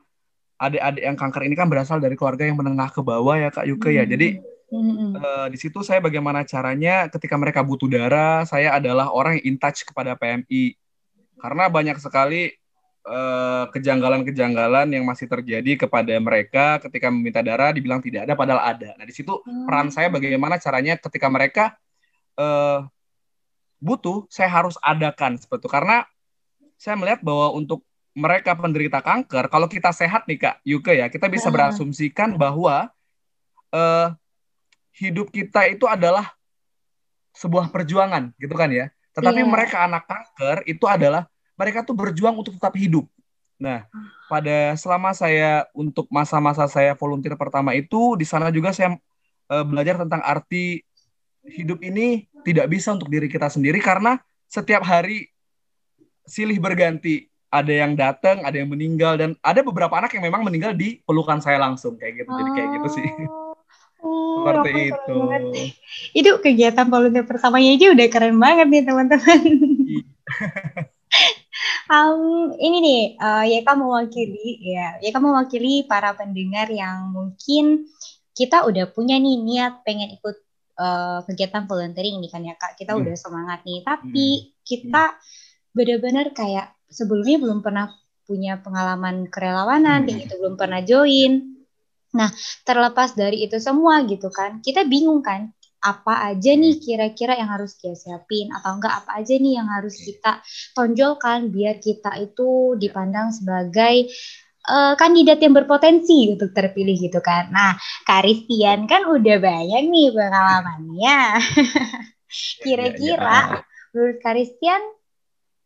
adik-adik 0.57 1.03
yang 1.03 1.19
kanker 1.19 1.43
ini 1.45 1.55
kan 1.59 1.69
berasal 1.69 1.99
dari 1.99 2.15
keluarga 2.17 2.47
yang 2.47 2.57
menengah 2.57 2.89
ke 2.89 3.03
bawah 3.05 3.37
ya 3.37 3.53
Kak 3.53 3.69
Yuke 3.69 3.93
ya. 3.93 4.07
Jadi 4.09 4.41
uh, 4.73 5.47
di 5.53 5.59
situ 5.61 5.85
saya 5.85 6.01
bagaimana 6.01 6.47
caranya 6.47 7.11
ketika 7.13 7.37
mereka 7.37 7.61
butuh 7.61 7.91
darah, 7.91 8.49
saya 8.49 8.79
adalah 8.79 9.13
orang 9.13 9.37
yang 9.43 9.55
in 9.55 9.57
touch 9.61 9.85
kepada 9.85 10.17
PMI. 10.17 10.79
Karena 11.37 11.69
banyak 11.69 12.01
sekali 12.01 12.55
kejanggalan 13.05 13.69
kejanggalan-kejanggalan 14.25 14.89
yang 14.97 15.05
masih 15.05 15.29
terjadi 15.29 15.85
kepada 15.85 16.17
mereka 16.17 16.81
ketika 16.89 17.13
meminta 17.13 17.45
darah 17.45 17.69
dibilang 17.69 18.01
tidak 18.01 18.25
ada 18.25 18.33
padahal 18.33 18.65
ada. 18.65 18.97
Nah, 18.97 19.05
di 19.05 19.13
situ 19.13 19.45
hmm. 19.45 19.69
peran 19.69 19.93
saya 19.93 20.09
bagaimana 20.09 20.57
caranya 20.57 20.97
ketika 20.97 21.29
mereka 21.29 21.65
uh, 22.41 22.89
butuh, 23.77 24.25
saya 24.33 24.49
harus 24.49 24.81
adakan 24.81 25.37
seperti 25.37 25.69
itu. 25.69 25.71
Karena 25.71 26.09
saya 26.81 26.97
melihat 26.97 27.21
bahwa 27.21 27.53
untuk 27.53 27.85
mereka 28.17 28.57
penderita 28.57 29.05
kanker, 29.05 29.53
kalau 29.53 29.69
kita 29.69 29.93
sehat 29.93 30.25
nih 30.25 30.41
Kak 30.41 30.57
Yuke 30.65 30.97
ya, 30.97 31.13
kita 31.13 31.29
bisa 31.29 31.53
berasumsikan 31.53 32.41
bahwa 32.41 32.89
uh, 33.69 34.09
hidup 34.97 35.29
kita 35.29 35.69
itu 35.69 35.85
adalah 35.85 36.33
sebuah 37.37 37.69
perjuangan, 37.69 38.33
gitu 38.41 38.55
kan 38.57 38.73
ya. 38.73 38.89
Tetapi 39.13 39.45
yeah. 39.45 39.51
mereka 39.51 39.77
anak 39.85 40.09
kanker 40.09 40.65
itu 40.65 40.87
adalah 40.89 41.29
mereka 41.55 41.87
tuh 41.87 41.95
berjuang 41.95 42.35
untuk 42.35 42.55
tetap 42.55 42.75
hidup. 42.75 43.07
Nah, 43.55 43.87
pada 44.27 44.75
selama 44.75 45.15
saya 45.15 45.65
untuk 45.73 46.11
masa-masa 46.11 46.67
saya 46.67 46.99
volunteer 46.99 47.39
pertama 47.39 47.73
itu 47.73 48.19
di 48.19 48.27
sana 48.27 48.51
juga 48.51 48.75
saya 48.75 48.99
uh, 49.49 49.65
belajar 49.65 50.03
tentang 50.03 50.21
arti 50.27 50.83
hidup 51.47 51.79
ini 51.85 52.27
tidak 52.43 52.67
bisa 52.73 52.93
untuk 52.97 53.09
diri 53.13 53.31
kita 53.31 53.47
sendiri 53.53 53.79
karena 53.79 54.19
setiap 54.51 54.83
hari 54.83 55.31
silih 56.27 56.59
berganti. 56.59 57.31
Ada 57.55 57.87
yang 57.87 57.95
datang, 57.95 58.43
ada 58.43 58.59
yang 58.59 58.67
meninggal 58.67 59.15
dan 59.15 59.31
ada 59.39 59.63
beberapa 59.63 59.95
anak 59.95 60.11
yang 60.19 60.27
memang 60.27 60.43
meninggal 60.43 60.75
di 60.75 60.99
pelukan 61.07 61.39
saya 61.39 61.63
langsung 61.63 61.95
kayak 61.95 62.27
gitu. 62.27 62.31
Jadi 62.35 62.51
kayak 62.51 62.69
gitu 62.75 62.89
sih. 62.99 63.09
Oh, 64.03 64.43
Seperti 64.43 64.91
itu. 64.91 65.17
Itu 66.19 66.31
kegiatan 66.43 66.91
volunteer 66.91 67.23
pertamanya 67.23 67.71
aja 67.79 67.95
udah 67.95 68.07
keren 68.11 68.43
banget 68.43 68.67
nih 68.75 68.83
teman-teman. 68.83 69.43
Um, 71.89 72.53
ini 72.57 72.79
nih, 72.81 73.03
uh, 73.21 73.45
ya 73.45 73.61
kamu 73.65 73.85
mewakili 73.85 74.61
ya, 74.63 74.97
ya 75.01 75.11
kamu 75.13 75.33
mewakili 75.33 75.85
para 75.85 76.17
pendengar 76.17 76.69
yang 76.73 77.13
mungkin 77.13 77.89
kita 78.35 78.67
udah 78.67 78.91
punya 78.91 79.21
nih 79.21 79.37
niat 79.41 79.87
pengen 79.87 80.17
ikut 80.17 80.37
uh, 80.81 81.23
kegiatan 81.29 81.69
volunteering 81.69 82.19
nih 82.19 82.31
kan 82.33 82.43
ya 82.43 82.55
kak, 82.57 82.77
kita 82.77 82.97
hmm. 82.97 83.01
udah 83.05 83.15
semangat 83.15 83.61
nih, 83.63 83.81
tapi 83.87 84.29
hmm. 84.33 84.47
kita 84.65 85.05
benar-benar 85.75 86.27
kayak 86.35 86.75
sebelumnya 86.91 87.39
belum 87.43 87.59
pernah 87.63 87.93
punya 88.25 88.59
pengalaman 88.59 89.29
kerelawanan, 89.29 90.03
hmm. 90.03 90.07
kayak 90.09 90.19
gitu 90.27 90.35
belum 90.41 90.57
pernah 90.57 90.81
join, 90.83 91.55
Nah, 92.15 92.31
terlepas 92.63 93.19
dari 93.19 93.43
itu 93.43 93.59
semua 93.59 94.07
gitu 94.07 94.31
kan, 94.31 94.63
kita 94.63 94.87
bingung 94.87 95.21
kan, 95.21 95.51
apa 95.85 96.33
aja 96.33 96.57
nih 96.57 96.81
kira-kira 96.81 97.37
yang 97.37 97.53
harus 97.53 97.77
kita 97.77 97.93
siapin 97.93 98.49
atau 98.57 98.81
enggak 98.81 99.05
apa 99.05 99.21
aja 99.21 99.37
nih 99.37 99.61
yang 99.61 99.69
harus 99.69 100.01
kita 100.01 100.41
tonjolkan 100.73 101.53
biar 101.53 101.77
kita 101.77 102.17
itu 102.25 102.73
dipandang 102.81 103.29
sebagai 103.37 104.09
uh, 104.69 104.97
kandidat 104.97 105.39
yang 105.45 105.53
berpotensi 105.53 106.33
untuk 106.33 106.57
terpilih 106.57 106.97
gitu 106.97 107.21
kan. 107.21 107.53
Nah, 107.53 107.77
Karistian 108.09 108.89
kan 108.89 109.05
udah 109.05 109.37
banyak 109.41 109.83
nih 109.85 110.09
pengalamannya. 110.13 111.19
Kira-kira 112.65 113.63
menurut 113.93 114.19
Karistian 114.25 114.81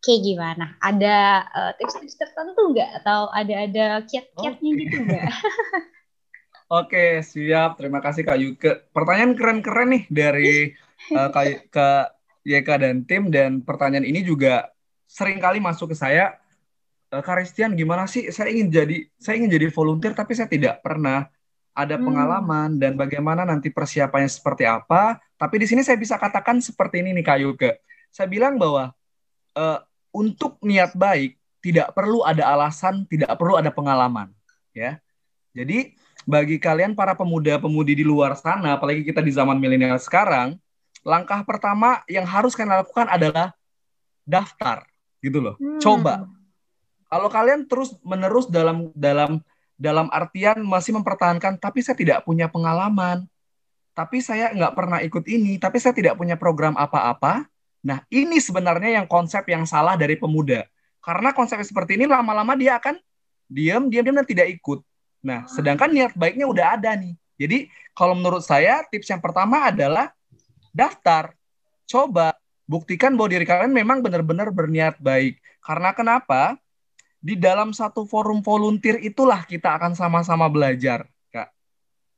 kayak 0.02 0.20
gimana? 0.26 0.74
Ada 0.82 1.16
uh, 1.46 1.72
tips-tips 1.78 2.18
tertentu 2.18 2.74
nggak 2.74 3.02
atau 3.02 3.30
ada 3.30 3.54
ada 3.64 3.86
kiat-kiatnya 4.04 4.70
okay. 4.74 4.80
gitu 4.82 4.96
nggak? 5.06 5.30
Oke, 6.68 7.24
siap. 7.24 7.80
Terima 7.80 8.04
kasih 8.04 8.28
Kak 8.28 8.36
Yuke. 8.36 8.92
Pertanyaan 8.92 9.32
keren-keren 9.32 9.88
nih 9.88 10.04
dari 10.12 10.76
uh, 11.16 11.28
Kak, 11.34 11.72
Kak 11.72 12.06
Yeka 12.44 12.76
dan 12.76 13.08
tim 13.08 13.32
dan 13.32 13.64
pertanyaan 13.64 14.04
ini 14.04 14.20
juga 14.20 14.68
sering 15.08 15.40
kali 15.40 15.64
masuk 15.64 15.92
ke 15.92 15.96
saya. 15.96 16.36
Uh, 17.08 17.24
Kak 17.24 17.40
Ristian, 17.40 17.72
gimana 17.72 18.04
sih? 18.04 18.28
Saya 18.28 18.52
ingin 18.52 18.68
jadi 18.68 19.00
saya 19.16 19.40
ingin 19.40 19.56
jadi 19.56 19.72
volunteer 19.72 20.12
tapi 20.12 20.36
saya 20.36 20.44
tidak 20.44 20.84
pernah 20.84 21.32
ada 21.72 21.96
hmm. 21.96 22.04
pengalaman 22.04 22.70
hmm. 22.76 22.80
dan 22.84 22.92
bagaimana 23.00 23.48
nanti 23.48 23.72
persiapannya 23.72 24.28
seperti 24.28 24.68
apa. 24.68 25.16
Tapi 25.40 25.64
di 25.64 25.66
sini 25.72 25.80
saya 25.80 25.96
bisa 25.96 26.20
katakan 26.20 26.60
seperti 26.60 27.00
ini 27.00 27.16
nih 27.16 27.24
Kak 27.24 27.38
Yuke. 27.48 27.70
Saya 28.12 28.28
bilang 28.28 28.60
bahwa 28.60 28.92
uh, 29.56 29.80
untuk 30.12 30.60
niat 30.60 30.92
baik 30.92 31.40
tidak 31.64 31.96
perlu 31.96 32.28
ada 32.28 32.44
alasan, 32.44 33.08
tidak 33.08 33.32
perlu 33.40 33.56
ada 33.56 33.72
pengalaman, 33.72 34.36
ya. 34.76 35.00
Jadi 35.56 35.97
bagi 36.28 36.60
kalian 36.60 36.92
para 36.92 37.16
pemuda-pemudi 37.16 37.96
di 37.96 38.04
luar 38.04 38.36
sana, 38.36 38.76
apalagi 38.76 39.00
kita 39.00 39.24
di 39.24 39.32
zaman 39.32 39.56
milenial 39.56 39.96
sekarang, 39.96 40.60
langkah 41.00 41.40
pertama 41.40 42.04
yang 42.04 42.28
harus 42.28 42.52
kalian 42.52 42.84
lakukan 42.84 43.08
adalah 43.08 43.56
daftar, 44.28 44.84
gitu 45.24 45.40
loh. 45.40 45.56
Hmm. 45.56 45.80
Coba. 45.80 46.28
Kalau 47.08 47.32
kalian 47.32 47.64
terus 47.64 47.96
menerus 48.04 48.44
dalam 48.52 48.92
dalam 48.92 49.40
dalam 49.80 50.12
artian 50.12 50.60
masih 50.60 51.00
mempertahankan, 51.00 51.56
tapi 51.56 51.80
saya 51.80 51.96
tidak 51.96 52.28
punya 52.28 52.44
pengalaman, 52.52 53.24
tapi 53.96 54.20
saya 54.20 54.52
nggak 54.52 54.76
pernah 54.76 55.00
ikut 55.00 55.24
ini, 55.24 55.56
tapi 55.56 55.80
saya 55.80 55.96
tidak 55.96 56.20
punya 56.20 56.36
program 56.36 56.76
apa-apa. 56.76 57.48
Nah, 57.80 58.04
ini 58.12 58.36
sebenarnya 58.36 59.00
yang 59.00 59.08
konsep 59.08 59.48
yang 59.48 59.64
salah 59.64 59.96
dari 59.96 60.20
pemuda. 60.20 60.68
Karena 61.00 61.32
konsep 61.32 61.56
seperti 61.64 61.96
ini 61.96 62.04
lama-lama 62.04 62.52
dia 62.52 62.76
akan 62.76 63.00
diam, 63.48 63.88
diam, 63.88 64.04
diam 64.04 64.16
dan 64.20 64.28
tidak 64.28 64.52
ikut. 64.52 64.84
Nah, 65.22 65.46
sedangkan 65.50 65.90
niat 65.90 66.12
baiknya 66.14 66.46
udah 66.46 66.78
ada 66.78 66.94
nih. 66.94 67.14
Jadi, 67.38 67.58
kalau 67.94 68.14
menurut 68.18 68.42
saya 68.42 68.82
tips 68.86 69.10
yang 69.10 69.22
pertama 69.22 69.70
adalah 69.70 70.10
daftar. 70.74 71.34
Coba 71.88 72.36
buktikan 72.68 73.16
bahwa 73.16 73.32
diri 73.32 73.46
kalian 73.48 73.72
memang 73.72 74.04
benar-benar 74.04 74.52
berniat 74.52 75.00
baik. 75.00 75.40
Karena 75.64 75.90
kenapa? 75.96 76.54
Di 77.18 77.34
dalam 77.34 77.74
satu 77.74 78.06
forum 78.06 78.44
volunteer 78.44 79.02
itulah 79.02 79.42
kita 79.42 79.74
akan 79.74 79.98
sama-sama 79.98 80.46
belajar, 80.46 81.08
Kak. 81.34 81.50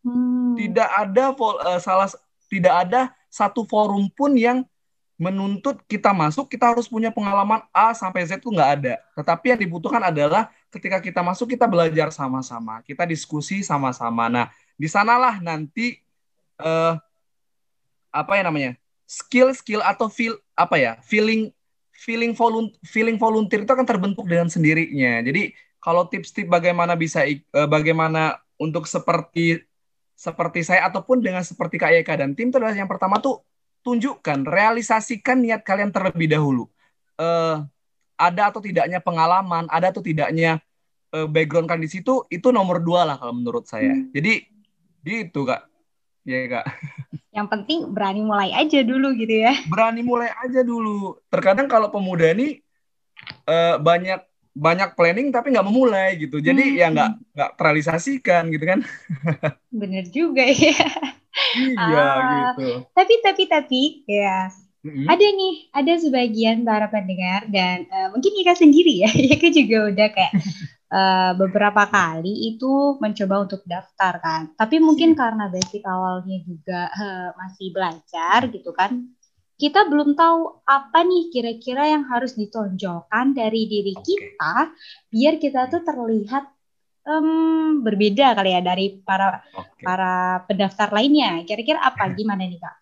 Hmm. 0.04 0.58
Tidak 0.60 0.90
ada 0.90 1.32
uh, 1.32 1.80
salah 1.80 2.10
tidak 2.50 2.74
ada 2.84 3.14
satu 3.30 3.64
forum 3.64 4.10
pun 4.12 4.36
yang 4.36 4.66
menuntut 5.20 5.80
kita 5.84 6.16
masuk, 6.16 6.48
kita 6.48 6.72
harus 6.72 6.88
punya 6.88 7.12
pengalaman 7.12 7.60
A 7.70 7.92
sampai 7.92 8.24
Z 8.24 8.40
itu 8.40 8.48
nggak 8.48 8.70
ada. 8.80 8.94
Tetapi 9.16 9.52
yang 9.52 9.60
dibutuhkan 9.60 10.00
adalah 10.00 10.48
ketika 10.70 11.02
kita 11.02 11.20
masuk, 11.20 11.52
kita 11.52 11.66
belajar 11.66 12.14
sama-sama, 12.14 12.80
kita 12.86 13.04
diskusi 13.04 13.60
sama-sama. 13.66 14.30
Nah, 14.30 14.46
di 14.78 14.86
sanalah 14.86 15.42
nanti 15.42 15.98
uh, 16.62 16.96
apa 18.10 18.32
ya 18.38 18.42
namanya 18.46 18.72
skill-skill 19.06 19.82
atau 19.82 20.06
feel 20.10 20.38
apa 20.54 20.78
ya 20.78 20.92
feeling 21.02 21.50
feeling 21.94 22.32
volunteer 22.34 22.78
feeling 22.86 23.18
volunteer 23.18 23.62
itu 23.66 23.72
akan 23.74 23.86
terbentuk 23.86 24.24
dengan 24.24 24.46
sendirinya. 24.46 25.20
Jadi 25.26 25.52
kalau 25.82 26.06
tips-tips 26.06 26.48
bagaimana 26.48 26.94
bisa 26.94 27.26
uh, 27.26 27.68
bagaimana 27.68 28.38
untuk 28.60 28.86
seperti 28.86 29.60
seperti 30.14 30.60
saya 30.60 30.84
ataupun 30.88 31.24
dengan 31.24 31.40
seperti 31.40 31.80
Kak 31.80 32.04
Eka 32.04 32.14
dan 32.20 32.36
tim 32.36 32.52
itu 32.52 32.60
adalah 32.60 32.76
yang 32.76 32.88
pertama 32.88 33.16
tuh 33.18 33.40
tunjukkan, 33.80 34.44
realisasikan 34.44 35.40
niat 35.40 35.64
kalian 35.64 35.88
terlebih 35.88 36.28
dahulu. 36.28 36.68
Uh, 37.16 37.64
ada 38.20 38.52
atau 38.52 38.60
tidaknya 38.60 39.00
pengalaman, 39.00 39.64
ada 39.72 39.88
atau 39.88 40.04
tidaknya 40.04 40.60
uh, 41.16 41.24
background 41.24 41.72
kan 41.72 41.80
di 41.80 41.88
situ 41.88 42.28
itu 42.28 42.52
nomor 42.52 42.84
dua 42.84 43.08
lah 43.08 43.16
kalau 43.16 43.32
menurut 43.32 43.64
saya. 43.64 43.96
Hmm. 43.96 44.12
Jadi 44.12 44.44
gitu 45.00 45.48
kak, 45.48 45.64
ya 46.28 46.44
kak. 46.44 46.66
Yang 47.36 47.48
penting 47.48 47.78
berani 47.96 48.20
mulai 48.20 48.52
aja 48.52 48.84
dulu 48.84 49.16
gitu 49.16 49.48
ya. 49.48 49.56
Berani 49.70 50.04
mulai 50.04 50.28
aja 50.44 50.60
dulu. 50.60 51.16
Terkadang 51.32 51.70
kalau 51.70 51.88
pemuda 51.88 52.36
ini 52.36 52.60
uh, 53.48 53.80
banyak 53.80 54.20
banyak 54.50 54.98
planning 54.98 55.30
tapi 55.30 55.54
nggak 55.54 55.68
memulai 55.70 56.18
gitu 56.18 56.42
jadi 56.42 56.58
hmm. 56.58 56.74
ya 56.76 56.86
nggak 56.90 57.10
nggak 57.38 57.50
terrealisasikan 57.54 58.50
gitu 58.50 58.64
kan 58.66 58.80
bener 59.80 60.04
juga 60.10 60.42
ya 60.42 60.74
iya 61.54 62.02
uh, 62.02 62.18
gitu 62.18 62.82
tapi 62.90 63.14
tapi 63.22 63.42
tapi 63.46 63.82
ya 64.10 64.50
mm-hmm. 64.84 65.06
ada 65.06 65.26
nih 65.26 65.54
ada 65.72 65.92
sebagian 65.96 66.62
para 66.64 66.86
pendengar 66.88 67.48
dan 67.48 67.86
uh, 67.88 68.08
mungkin 68.14 68.32
Ika 68.40 68.54
sendiri 68.56 69.04
ya 69.06 69.10
Ika 69.36 69.48
juga 69.52 69.92
udah 69.92 70.08
kayak 70.12 70.32
uh, 70.90 71.32
beberapa 71.40 71.86
kali 71.88 72.54
itu 72.54 72.96
mencoba 72.98 73.48
untuk 73.48 73.62
daftar 73.68 74.20
kan 74.20 74.42
tapi 74.56 74.78
mungkin 74.78 75.16
karena 75.16 75.48
basic 75.48 75.84
awalnya 75.84 76.38
juga 76.44 76.90
uh, 76.90 77.28
masih 77.36 77.72
belajar 77.72 78.48
gitu 78.48 78.72
kan 78.76 79.10
kita 79.60 79.92
belum 79.92 80.16
tahu 80.16 80.64
apa 80.64 81.04
nih 81.04 81.28
kira-kira 81.28 81.92
yang 81.92 82.08
harus 82.08 82.32
ditonjolkan 82.32 83.36
dari 83.36 83.68
diri 83.68 83.92
kita 83.92 84.72
biar 85.12 85.36
kita 85.36 85.68
tuh 85.68 85.84
terlihat 85.84 86.48
um, 87.04 87.80
berbeda 87.80 88.36
kali 88.36 88.54
ya 88.54 88.60
dari 88.60 89.00
para 89.00 89.40
okay. 89.52 89.84
para 89.84 90.44
pendaftar 90.46 90.88
lainnya. 90.92 91.42
Kira-kira 91.44 91.80
apa 91.80 92.10
gimana 92.18 92.44
nih 92.46 92.60
kak? 92.60 92.76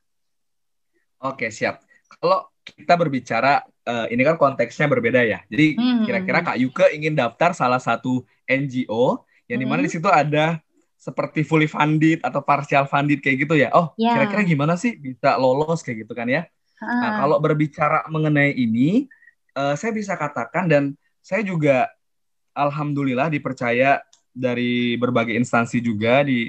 Oke 1.25 1.49
okay, 1.49 1.51
siap. 1.51 1.88
Kalau 2.09 2.49
kita 2.65 2.95
berbicara 2.97 3.65
uh, 3.65 4.07
ini 4.13 4.25
kan 4.25 4.37
konteksnya 4.37 4.89
berbeda 4.89 5.25
ya. 5.25 5.41
Jadi 5.49 5.77
hmm. 5.77 6.05
kira-kira 6.05 6.39
Kak 6.45 6.57
Yuke 6.61 6.87
ingin 6.93 7.17
daftar 7.17 7.57
salah 7.57 7.81
satu 7.81 8.25
NGO 8.49 9.25
yang 9.49 9.59
di 9.61 9.67
mana 9.69 9.85
hmm. 9.85 9.89
di 9.89 9.91
situ 9.93 10.09
ada 10.09 10.61
seperti 10.99 11.47
fully 11.47 11.71
funded 11.71 12.21
atau 12.21 12.43
partial 12.43 12.85
funded 12.85 13.23
kayak 13.23 13.49
gitu 13.49 13.55
ya. 13.57 13.71
Oh, 13.73 13.95
yeah. 13.97 14.19
kira-kira 14.19 14.43
gimana 14.45 14.75
sih 14.75 14.99
bisa 14.99 15.39
lolos 15.39 15.81
kayak 15.81 16.05
gitu 16.05 16.13
kan 16.13 16.27
ya? 16.27 16.45
Nah, 16.79 17.27
kalau 17.27 17.43
berbicara 17.43 18.07
mengenai 18.07 18.55
ini, 18.55 19.11
uh, 19.59 19.75
saya 19.75 19.91
bisa 19.91 20.15
katakan 20.15 20.71
dan 20.71 20.83
saya 21.19 21.43
juga 21.43 21.91
alhamdulillah 22.55 23.31
dipercaya 23.31 23.99
dari 24.31 24.95
berbagai 24.95 25.35
instansi 25.35 25.83
juga 25.83 26.23
di 26.23 26.47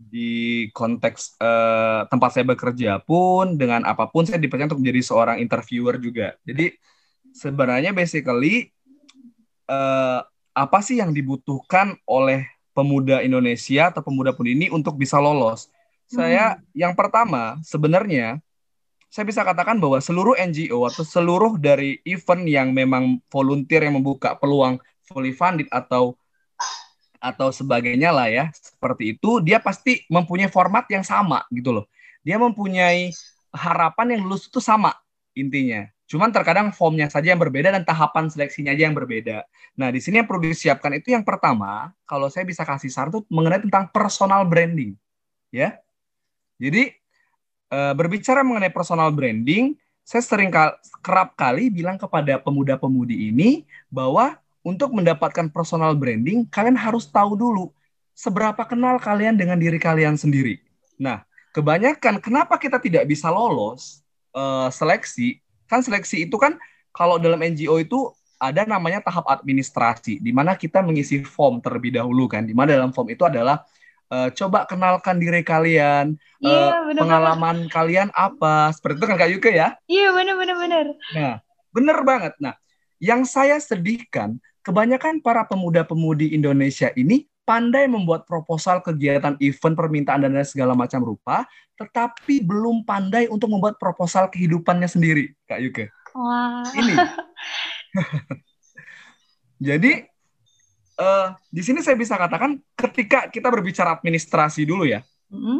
di 0.00 0.72
konteks 0.72 1.36
uh, 1.36 2.08
tempat 2.08 2.30
saya 2.32 2.48
bekerja 2.48 3.04
pun 3.04 3.60
dengan 3.60 3.84
apa 3.84 4.08
pun 4.08 4.24
saya 4.24 4.40
dipercaya 4.40 4.72
untuk 4.72 4.80
menjadi 4.80 5.00
seorang 5.04 5.36
interviewer 5.44 6.00
juga. 6.00 6.40
Jadi 6.48 6.72
sebenarnya 7.36 7.92
basically 7.92 8.72
uh, 9.68 10.24
apa 10.56 10.78
sih 10.80 11.04
yang 11.04 11.12
dibutuhkan 11.12 12.00
oleh 12.08 12.48
pemuda 12.72 13.20
Indonesia 13.20 13.92
atau 13.92 14.00
pemuda 14.00 14.32
pun 14.32 14.48
ini 14.48 14.72
untuk 14.72 14.96
bisa 14.96 15.20
lolos? 15.20 15.68
Saya 16.08 16.56
hmm. 16.56 16.60
yang 16.72 16.92
pertama 16.96 17.60
sebenarnya 17.60 18.40
saya 19.10 19.26
bisa 19.26 19.42
katakan 19.42 19.76
bahwa 19.82 19.98
seluruh 19.98 20.38
NGO 20.38 20.86
atau 20.86 21.02
seluruh 21.02 21.58
dari 21.58 21.98
event 22.06 22.46
yang 22.46 22.70
memang 22.70 23.18
volunteer 23.26 23.84
yang 23.84 23.98
membuka 23.98 24.38
peluang 24.38 24.78
fully 25.02 25.34
funded 25.34 25.66
atau 25.74 26.14
atau 27.20 27.52
sebagainya 27.52 28.10
lah 28.10 28.32
ya 28.32 28.44
seperti 28.56 29.14
itu 29.14 29.44
dia 29.44 29.60
pasti 29.60 30.08
mempunyai 30.08 30.48
format 30.48 30.88
yang 30.88 31.04
sama 31.04 31.44
gitu 31.52 31.70
loh. 31.70 31.86
Dia 32.24 32.40
mempunyai 32.40 33.12
harapan 33.52 34.16
yang 34.16 34.26
lulus 34.26 34.48
itu 34.48 34.58
sama 34.58 34.96
intinya. 35.36 35.86
Cuman 36.10 36.34
terkadang 36.34 36.74
formnya 36.74 37.06
saja 37.06 37.30
yang 37.30 37.38
berbeda 37.38 37.70
dan 37.70 37.86
tahapan 37.86 38.26
seleksinya 38.26 38.74
aja 38.74 38.90
yang 38.90 38.96
berbeda. 38.98 39.46
Nah 39.78 39.94
di 39.94 40.02
sini 40.02 40.18
yang 40.18 40.26
perlu 40.26 40.42
disiapkan 40.42 40.90
itu 40.98 41.14
yang 41.14 41.22
pertama 41.22 41.94
kalau 42.02 42.26
saya 42.26 42.42
bisa 42.42 42.66
kasih 42.66 42.90
saran 42.90 43.22
mengenai 43.30 43.62
tentang 43.62 43.86
personal 43.94 44.42
branding 44.48 44.98
ya. 45.54 45.78
Jadi 46.58 46.92
uh, 47.70 47.94
berbicara 47.94 48.42
mengenai 48.42 48.74
personal 48.74 49.14
branding, 49.14 49.78
saya 50.02 50.24
sering 50.24 50.50
kerap 51.00 51.38
kali 51.38 51.70
bilang 51.70 51.94
kepada 51.94 52.42
pemuda-pemudi 52.42 53.30
ini 53.30 53.62
bahwa 53.86 54.39
untuk 54.60 54.92
mendapatkan 54.92 55.48
personal 55.48 55.96
branding, 55.96 56.44
kalian 56.48 56.76
harus 56.76 57.08
tahu 57.08 57.36
dulu 57.36 57.72
seberapa 58.12 58.60
kenal 58.68 59.00
kalian 59.00 59.36
dengan 59.36 59.56
diri 59.56 59.80
kalian 59.80 60.20
sendiri. 60.20 60.60
Nah, 61.00 61.24
kebanyakan 61.56 62.20
kenapa 62.20 62.60
kita 62.60 62.76
tidak 62.76 63.08
bisa 63.08 63.32
lolos 63.32 64.04
uh, 64.36 64.68
seleksi? 64.68 65.40
Kan 65.64 65.80
seleksi 65.80 66.28
itu 66.28 66.36
kan 66.36 66.60
kalau 66.92 67.16
dalam 67.16 67.40
NGO 67.40 67.80
itu 67.80 68.12
ada 68.40 68.64
namanya 68.64 69.04
tahap 69.04 69.28
administrasi, 69.28 70.20
di 70.20 70.32
mana 70.32 70.56
kita 70.56 70.80
mengisi 70.80 71.20
form 71.24 71.60
terlebih 71.60 71.96
dahulu 71.96 72.24
kan, 72.28 72.44
di 72.44 72.56
mana 72.56 72.72
dalam 72.72 72.92
form 72.92 73.12
itu 73.12 73.24
adalah 73.24 73.64
uh, 74.08 74.28
coba 74.32 74.64
kenalkan 74.64 75.20
diri 75.20 75.44
kalian, 75.44 76.16
yeah, 76.40 76.88
uh, 76.88 76.96
pengalaman 76.96 77.68
bener. 77.68 77.72
kalian 77.72 78.08
apa, 78.16 78.72
seperti 78.72 78.96
itu 78.96 79.06
kan 79.06 79.16
Kak 79.16 79.30
Yuke 79.30 79.52
ya? 79.52 79.76
Iya 79.86 80.08
yeah, 80.08 80.10
benar 80.12 80.34
benar 80.40 80.56
benar. 80.56 80.84
Nah 81.12 81.34
benar 81.72 81.98
banget. 82.02 82.32
Nah 82.40 82.54
yang 83.00 83.24
saya 83.24 83.56
sedihkan 83.56 84.40
kebanyakan 84.60 85.24
para 85.24 85.44
pemuda-pemudi 85.48 86.32
Indonesia 86.36 86.92
ini 86.96 87.28
pandai 87.50 87.90
membuat 87.90 88.30
proposal 88.30 88.78
kegiatan 88.78 89.34
event 89.42 89.74
permintaan 89.74 90.22
dana 90.22 90.46
segala 90.46 90.78
macam 90.78 91.02
rupa, 91.02 91.48
tetapi 91.74 92.46
belum 92.46 92.86
pandai 92.86 93.26
untuk 93.26 93.50
membuat 93.50 93.74
proposal 93.80 94.30
kehidupannya 94.30 94.86
sendiri, 94.86 95.34
Kak 95.50 95.58
Yuke. 95.58 95.84
Wah. 96.14 96.62
Ini. 96.76 96.94
Jadi 99.66 99.92
uh, 101.00 101.34
di 101.50 101.62
sini 101.64 101.82
saya 101.82 101.98
bisa 101.98 102.14
katakan 102.14 102.60
ketika 102.78 103.26
kita 103.28 103.50
berbicara 103.50 103.98
administrasi 103.98 104.64
dulu 104.64 104.86
ya, 104.86 105.02
mm-hmm. 105.28 105.58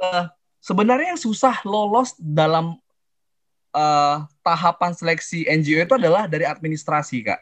uh, 0.00 0.24
sebenarnya 0.58 1.14
yang 1.14 1.20
susah 1.20 1.62
lolos 1.62 2.16
dalam 2.18 2.80
uh, 3.76 4.16
tahapan 4.42 4.92
seleksi 4.96 5.46
NGO 5.46 5.84
itu 5.84 5.94
adalah 5.94 6.26
dari 6.26 6.48
administrasi 6.48 7.22
kak. 7.22 7.40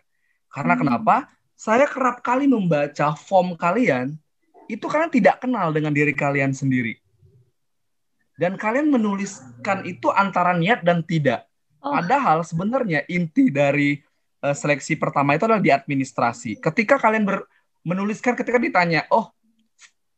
Karena 0.48 0.74
mm-hmm. 0.74 0.82
kenapa? 0.88 1.16
Saya 1.58 1.90
kerap 1.90 2.22
kali 2.22 2.46
membaca 2.46 3.18
form 3.18 3.58
kalian 3.58 4.14
itu 4.70 4.84
kalian 4.84 5.10
tidak 5.10 5.42
kenal 5.42 5.72
dengan 5.72 5.90
diri 5.90 6.12
kalian 6.12 6.52
sendiri. 6.52 7.00
Dan 8.38 8.54
kalian 8.54 8.94
menuliskan 8.94 9.82
itu 9.82 10.14
antara 10.14 10.54
niat 10.54 10.86
dan 10.86 11.02
tidak. 11.02 11.50
Oh. 11.82 11.90
Padahal 11.90 12.46
sebenarnya 12.46 13.02
inti 13.10 13.50
dari 13.50 13.98
uh, 14.44 14.54
seleksi 14.54 14.94
pertama 14.94 15.34
itu 15.34 15.50
adalah 15.50 15.58
di 15.58 15.74
administrasi. 15.74 16.62
Ketika 16.62 17.02
kalian 17.02 17.26
ber, 17.26 17.42
menuliskan, 17.82 18.38
ketika 18.38 18.62
ditanya, 18.62 19.10
oh, 19.10 19.34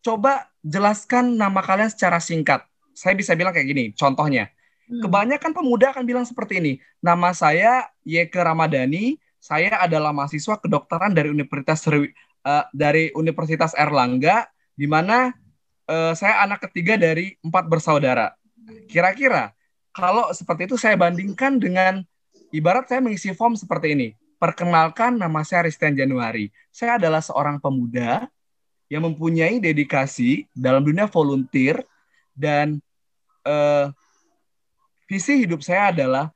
coba 0.05 0.53
jelaskan 0.61 1.41
nama 1.41 1.65
kalian 1.65 1.89
secara 1.89 2.21
singkat. 2.21 2.61
Saya 2.93 3.17
bisa 3.17 3.33
bilang 3.33 3.57
kayak 3.57 3.69
gini, 3.73 3.85
contohnya. 3.97 4.53
Hmm. 4.85 5.01
Kebanyakan 5.07 5.57
pemuda 5.57 5.97
akan 5.97 6.05
bilang 6.05 6.27
seperti 6.29 6.61
ini, 6.61 6.73
nama 7.01 7.33
saya 7.33 7.89
Yeke 8.05 8.37
Ramadhani, 8.37 9.17
saya 9.41 9.81
adalah 9.81 10.13
mahasiswa 10.13 10.61
kedokteran 10.61 11.17
dari 11.17 11.33
Universitas 11.33 11.81
uh, 11.89 12.65
dari 12.77 13.09
Universitas 13.17 13.73
Erlangga, 13.73 14.53
di 14.77 14.85
mana 14.85 15.33
uh, 15.89 16.13
saya 16.13 16.45
anak 16.45 16.69
ketiga 16.69 17.01
dari 17.01 17.35
empat 17.41 17.65
bersaudara. 17.67 18.37
Kira-kira 18.87 19.57
kalau 19.97 20.29
seperti 20.31 20.69
itu 20.71 20.77
saya 20.77 20.95
bandingkan 20.95 21.57
dengan 21.57 22.05
Ibarat 22.51 22.91
saya 22.91 22.99
mengisi 22.99 23.31
form 23.31 23.55
seperti 23.55 23.95
ini. 23.95 24.09
Perkenalkan 24.43 25.15
nama 25.15 25.47
saya 25.47 25.71
Ristian 25.71 25.95
Januari. 25.95 26.51
Saya 26.75 26.99
adalah 26.99 27.23
seorang 27.23 27.63
pemuda 27.63 28.27
yang 28.91 29.07
mempunyai 29.07 29.63
dedikasi 29.63 30.51
dalam 30.51 30.83
dunia 30.83 31.07
volunteer 31.07 31.79
dan 32.35 32.83
uh, 33.47 33.95
visi 35.07 35.47
hidup 35.47 35.63
saya 35.63 35.95
adalah 35.95 36.35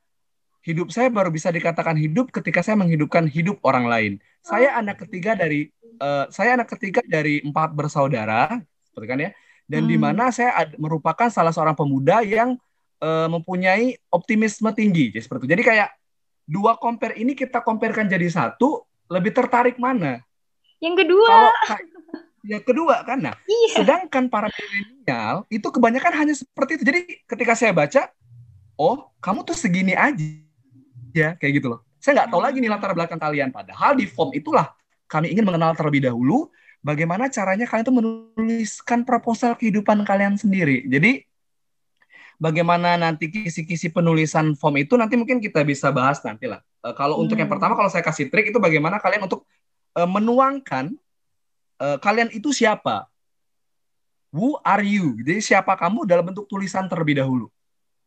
hidup 0.65 0.89
saya 0.89 1.13
baru 1.13 1.29
bisa 1.29 1.53
dikatakan 1.53 1.93
hidup 1.93 2.33
ketika 2.33 2.65
saya 2.65 2.73
menghidupkan 2.81 3.29
hidup 3.29 3.61
orang 3.61 3.85
lain. 3.85 4.13
Saya 4.41 4.73
oh. 4.73 4.81
anak 4.81 5.05
ketiga 5.05 5.37
dari 5.37 5.69
uh, 6.01 6.25
saya 6.33 6.57
anak 6.57 6.73
ketiga 6.73 7.05
dari 7.05 7.45
empat 7.45 7.77
bersaudara, 7.77 8.57
seperti 8.81 9.05
kan 9.05 9.19
ya. 9.21 9.31
Dan 9.69 9.85
hmm. 9.85 9.91
di 9.93 9.97
mana 10.01 10.33
saya 10.33 10.57
ad, 10.57 10.73
merupakan 10.81 11.29
salah 11.29 11.53
seorang 11.53 11.77
pemuda 11.77 12.25
yang 12.25 12.57
uh, 13.01 13.29
mempunyai 13.29 13.93
optimisme 14.09 14.69
tinggi, 14.73 15.13
seperti 15.21 15.45
itu. 15.45 15.51
Jadi 15.53 15.63
kayak 15.63 15.89
dua 16.49 16.77
compare 16.81 17.13
ini 17.17 17.37
kita 17.37 17.61
comparekan 17.61 18.09
jadi 18.09 18.25
satu, 18.25 18.85
lebih 19.09 19.37
tertarik 19.37 19.77
mana? 19.77 20.21
Yang 20.81 21.05
kedua. 21.05 21.29
Kalau 21.29 21.53
yang 22.45 22.61
kedua 22.61 23.01
kan 23.01 23.17
nah. 23.25 23.35
Iya. 23.49 23.81
Sedangkan 23.81 24.29
para 24.29 24.53
milenial 24.53 25.49
itu 25.49 25.65
kebanyakan 25.65 26.13
hanya 26.13 26.33
seperti 26.37 26.77
itu. 26.77 26.83
Jadi 26.85 27.01
ketika 27.25 27.57
saya 27.57 27.73
baca, 27.73 28.13
oh, 28.77 29.09
kamu 29.17 29.41
tuh 29.45 29.57
segini 29.57 29.97
aja. 29.97 30.44
Ya, 31.15 31.39
kayak 31.39 31.63
gitu 31.63 31.71
loh. 31.71 31.79
Saya 32.03 32.21
nggak 32.21 32.29
tahu 32.35 32.41
lagi 32.43 32.59
nih 32.59 32.67
latar 32.67 32.91
belakang 32.91 33.15
kalian. 33.15 33.55
Padahal 33.55 33.95
di 33.95 34.03
form 34.03 34.35
itulah 34.35 34.75
kami 35.07 35.31
ingin 35.31 35.47
mengenal 35.47 35.71
terlebih 35.71 36.11
dahulu 36.11 36.51
bagaimana 36.83 37.31
caranya 37.31 37.63
kalian 37.63 37.87
tuh 37.87 37.95
menuliskan 37.95 39.07
proposal 39.07 39.55
kehidupan 39.55 40.03
kalian 40.03 40.35
sendiri. 40.35 40.83
Jadi 40.91 41.23
bagaimana 42.35 42.99
nanti 42.99 43.31
kisi-kisi 43.31 43.95
penulisan 43.95 44.59
form 44.59 44.75
itu 44.83 44.99
nanti 44.99 45.15
mungkin 45.15 45.39
kita 45.39 45.63
bisa 45.63 45.87
bahas 45.95 46.19
nanti 46.19 46.51
lah. 46.51 46.59
Uh, 46.83 46.91
kalau 46.91 47.17
hmm. 47.17 47.23
untuk 47.25 47.39
yang 47.39 47.47
hmm. 47.47 47.55
pertama 47.55 47.73
kalau 47.79 47.87
saya 47.87 48.03
kasih 48.03 48.27
trik 48.27 48.51
itu 48.51 48.59
bagaimana 48.59 48.99
kalian 48.99 49.25
untuk 49.25 49.47
uh, 49.95 50.09
menuangkan 50.09 50.91
uh, 51.79 51.97
kalian 52.03 52.27
itu 52.35 52.51
siapa. 52.51 53.07
Who 54.35 54.59
are 54.67 54.83
you? 54.83 55.15
Jadi 55.23 55.39
siapa 55.39 55.79
kamu 55.79 56.03
dalam 56.03 56.27
bentuk 56.27 56.43
tulisan 56.51 56.91
terlebih 56.91 57.23
dahulu. 57.23 57.47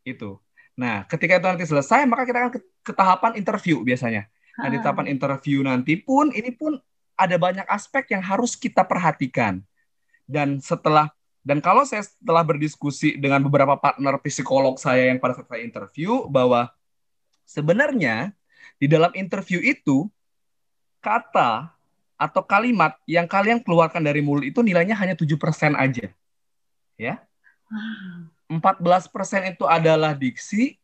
Itu. 0.05 0.45
Nah, 0.79 1.03
ketika 1.11 1.43
itu 1.43 1.47
nanti 1.51 1.67
selesai, 1.67 2.07
maka 2.07 2.23
kita 2.23 2.39
akan 2.47 2.53
ke, 2.55 2.61
ke 2.87 2.93
tahapan 2.95 3.35
interview 3.35 3.83
biasanya. 3.83 4.31
Nah, 4.59 4.71
di 4.71 4.79
tahapan 4.79 5.11
interview 5.11 5.59
nanti 5.67 5.99
pun 5.99 6.31
ini 6.31 6.55
pun 6.55 6.79
ada 7.19 7.35
banyak 7.35 7.67
aspek 7.67 8.15
yang 8.15 8.23
harus 8.23 8.55
kita 8.55 8.87
perhatikan. 8.87 9.59
Dan 10.23 10.63
setelah 10.63 11.11
dan 11.43 11.59
kalau 11.59 11.83
saya 11.83 12.07
setelah 12.07 12.47
berdiskusi 12.47 13.19
dengan 13.19 13.43
beberapa 13.43 13.75
partner 13.75 14.23
psikolog 14.23 14.79
saya 14.79 15.11
yang 15.11 15.19
pada 15.19 15.35
saat 15.35 15.51
saya 15.51 15.67
interview 15.67 16.31
bahwa 16.31 16.71
sebenarnya 17.43 18.37
di 18.79 18.87
dalam 18.87 19.11
interview 19.19 19.59
itu 19.59 20.07
kata 21.03 21.73
atau 22.19 22.43
kalimat 22.43 22.99
yang 23.07 23.31
kalian 23.31 23.63
keluarkan 23.63 24.03
dari 24.03 24.23
mulut 24.23 24.47
itu 24.47 24.63
nilainya 24.63 24.95
hanya 24.99 25.15
7% 25.15 25.35
aja. 25.79 26.07
Ya. 26.99 27.15
14% 28.49 29.53
itu 29.53 29.65
adalah 29.69 30.17
diksi 30.17 30.81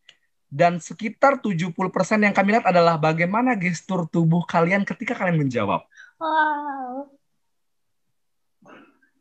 dan 0.53 0.79
sekitar 0.79 1.43
70% 1.43 1.75
yang 2.21 2.31
kami 2.37 2.55
lihat 2.55 2.69
adalah 2.69 2.95
bagaimana 3.01 3.59
gestur 3.59 4.07
tubuh 4.07 4.45
kalian 4.47 4.87
ketika 4.87 5.17
kalian 5.19 5.41
menjawab. 5.41 5.83
Wow. 6.21 7.11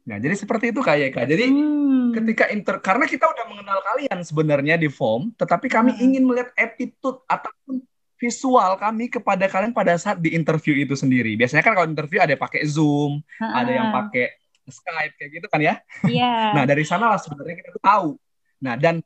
Nah, 0.03 0.19
jadi 0.19 0.35
seperti 0.35 0.75
itu 0.75 0.83
Kak 0.83 0.99
Yeka. 0.99 1.23
Jadi 1.23 1.47
hmm. 1.47 2.11
ketika 2.11 2.51
inter 2.51 2.75
karena 2.83 3.07
kita 3.07 3.23
udah 3.23 3.45
mengenal 3.47 3.79
kalian 3.81 4.19
sebenarnya 4.21 4.75
di 4.75 4.91
form, 4.91 5.31
tetapi 5.39 5.71
kami 5.71 5.95
hmm. 5.95 6.03
ingin 6.03 6.23
melihat 6.27 6.51
attitude 6.59 7.23
ataupun 7.25 7.79
visual 8.19 8.75
kami 8.79 9.07
kepada 9.11 9.47
kalian 9.47 9.71
pada 9.71 9.95
saat 9.95 10.19
di 10.19 10.35
interview 10.35 10.75
itu 10.75 10.93
sendiri. 10.93 11.39
Biasanya 11.39 11.63
kan 11.63 11.73
kalau 11.75 11.87
interview 11.87 12.19
ada 12.19 12.35
yang 12.35 12.43
pakai 12.43 12.61
Zoom, 12.67 13.23
hmm. 13.23 13.53
ada 13.55 13.71
yang 13.71 13.89
pakai 13.89 14.43
Skype 14.63 15.13
kayak 15.19 15.31
gitu 15.39 15.47
kan 15.51 15.59
ya. 15.59 15.75
Yeah. 16.07 16.51
nah, 16.55 16.63
dari 16.63 16.83
sana 16.87 17.11
lah 17.15 17.19
sebenarnya 17.19 17.63
kita 17.63 17.79
tahu. 17.83 18.19
Nah, 18.63 18.79
dan 18.79 19.03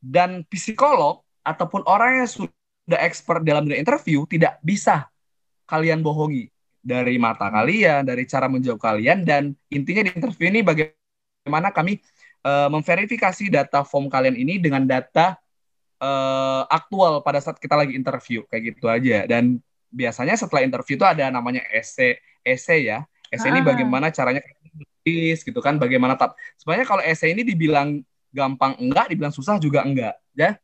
dan 0.00 0.42
psikolog 0.48 1.20
ataupun 1.44 1.84
orang 1.84 2.24
yang 2.24 2.28
sudah 2.30 3.00
expert 3.04 3.44
dalam 3.44 3.68
dunia 3.68 3.78
interview 3.78 4.24
tidak 4.24 4.56
bisa 4.64 5.06
kalian 5.68 6.00
bohongi 6.00 6.48
dari 6.80 7.18
mata 7.18 7.50
kalian, 7.50 8.06
dari 8.06 8.24
cara 8.24 8.46
menjawab 8.46 8.78
kalian 8.78 9.26
dan 9.26 9.52
intinya 9.68 10.06
di 10.06 10.14
interview 10.14 10.46
ini 10.48 10.62
bagaimana 10.62 11.74
kami 11.74 11.98
uh, 12.46 12.70
memverifikasi 12.70 13.50
data 13.50 13.82
form 13.82 14.06
kalian 14.06 14.38
ini 14.38 14.62
dengan 14.62 14.86
data 14.86 15.34
uh, 15.98 16.62
aktual 16.70 17.20
pada 17.26 17.42
saat 17.42 17.58
kita 17.58 17.74
lagi 17.74 17.98
interview 17.98 18.46
kayak 18.46 18.74
gitu 18.74 18.86
aja 18.86 19.26
dan 19.26 19.58
biasanya 19.90 20.38
setelah 20.38 20.62
interview 20.62 20.94
itu 20.94 21.06
ada 21.06 21.26
namanya 21.26 21.66
essay 21.74 22.22
essay 22.46 22.86
ya 22.86 23.02
essay 23.34 23.50
ah. 23.50 23.52
ini 23.58 23.60
bagaimana 23.66 24.14
caranya 24.14 24.42
tulis 25.02 25.42
gitu 25.42 25.58
kan 25.58 25.78
bagaimana 25.78 26.14
tap 26.14 26.38
sebenarnya 26.58 26.86
kalau 26.86 27.02
essay 27.02 27.34
ini 27.34 27.42
dibilang 27.42 28.02
gampang 28.36 28.76
enggak 28.76 29.08
dibilang 29.08 29.32
susah 29.32 29.56
juga 29.56 29.80
enggak 29.88 30.20
ya 30.36 30.60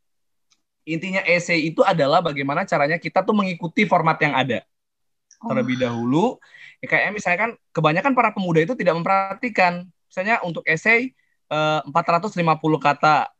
intinya 0.85 1.23
essay 1.25 1.71
itu 1.71 1.81
adalah 1.81 2.21
bagaimana 2.21 2.67
caranya 2.67 2.99
kita 2.99 3.23
tuh 3.23 3.33
mengikuti 3.33 3.87
format 3.87 4.19
yang 4.21 4.35
ada 4.35 4.61
terlebih 5.43 5.75
oh. 5.79 5.81
dahulu. 5.83 6.25
Ya, 6.79 6.87
kayak 6.91 7.15
misalnya 7.15 7.39
kan 7.39 7.51
kebanyakan 7.71 8.11
para 8.15 8.29
pemuda 8.35 8.63
itu 8.63 8.75
tidak 8.75 8.95
memperhatikan. 8.99 9.87
Misalnya 10.07 10.39
untuk 10.43 10.63
esai 10.67 11.15
eh, 11.51 11.81
450 11.87 12.35
kata 12.79 13.31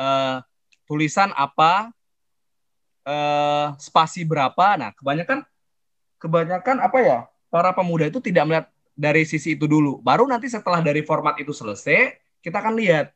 eh, 0.00 0.36
tulisan 0.84 1.32
apa 1.36 1.92
eh, 3.04 3.66
spasi 3.80 4.24
berapa. 4.24 4.76
Nah, 4.76 4.90
kebanyakan 4.96 5.44
kebanyakan 6.20 6.76
apa 6.84 6.98
ya? 7.00 7.18
Para 7.50 7.74
pemuda 7.74 8.06
itu 8.06 8.22
tidak 8.22 8.44
melihat 8.46 8.66
dari 8.94 9.24
sisi 9.26 9.58
itu 9.58 9.66
dulu. 9.66 9.98
Baru 10.04 10.28
nanti 10.28 10.46
setelah 10.46 10.78
dari 10.84 11.02
format 11.02 11.34
itu 11.40 11.50
selesai, 11.50 12.14
kita 12.44 12.62
akan 12.62 12.78
lihat 12.78 13.10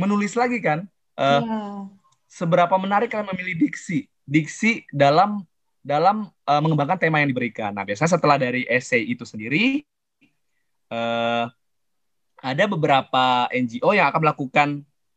menulis 0.00 0.32
lagi 0.32 0.58
kan. 0.64 0.88
Eh, 1.20 1.40
yeah. 1.44 1.84
Seberapa 2.30 2.72
menarik 2.80 3.12
kalian 3.12 3.28
memilih 3.36 3.68
diksi, 3.68 4.08
diksi 4.24 4.86
dalam 4.94 5.44
dalam 5.80 6.28
uh, 6.44 6.60
mengembangkan 6.60 7.00
tema 7.00 7.24
yang 7.24 7.32
diberikan. 7.32 7.72
Nah, 7.72 7.88
biasanya 7.88 8.12
setelah 8.14 8.36
dari 8.36 8.68
essay 8.68 9.02
itu 9.08 9.24
sendiri, 9.24 9.82
uh, 10.92 11.48
ada 12.40 12.64
beberapa 12.68 13.48
NGO 13.52 13.92
yang 13.96 14.08
akan 14.12 14.20
melakukan 14.20 14.68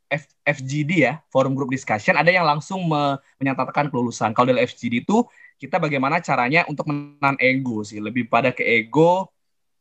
F 0.08 0.30
FGD 0.46 0.91
ya, 1.04 1.13
Forum 1.32 1.56
Group 1.56 1.72
Discussion. 1.74 2.15
Ada 2.15 2.32
yang 2.32 2.46
langsung 2.48 2.86
me 2.88 3.17
menyatakan 3.41 3.91
kelulusan. 3.91 4.32
Kalau 4.32 4.54
dari 4.54 4.63
FGD 4.63 5.04
itu, 5.04 5.26
kita 5.60 5.80
bagaimana 5.80 6.19
caranya 6.24 6.67
untuk 6.69 6.88
menahan 6.91 7.39
ego 7.39 7.82
sih. 7.82 8.00
Lebih 8.00 8.30
pada 8.30 8.54
ke 8.54 8.63
ego, 8.63 9.32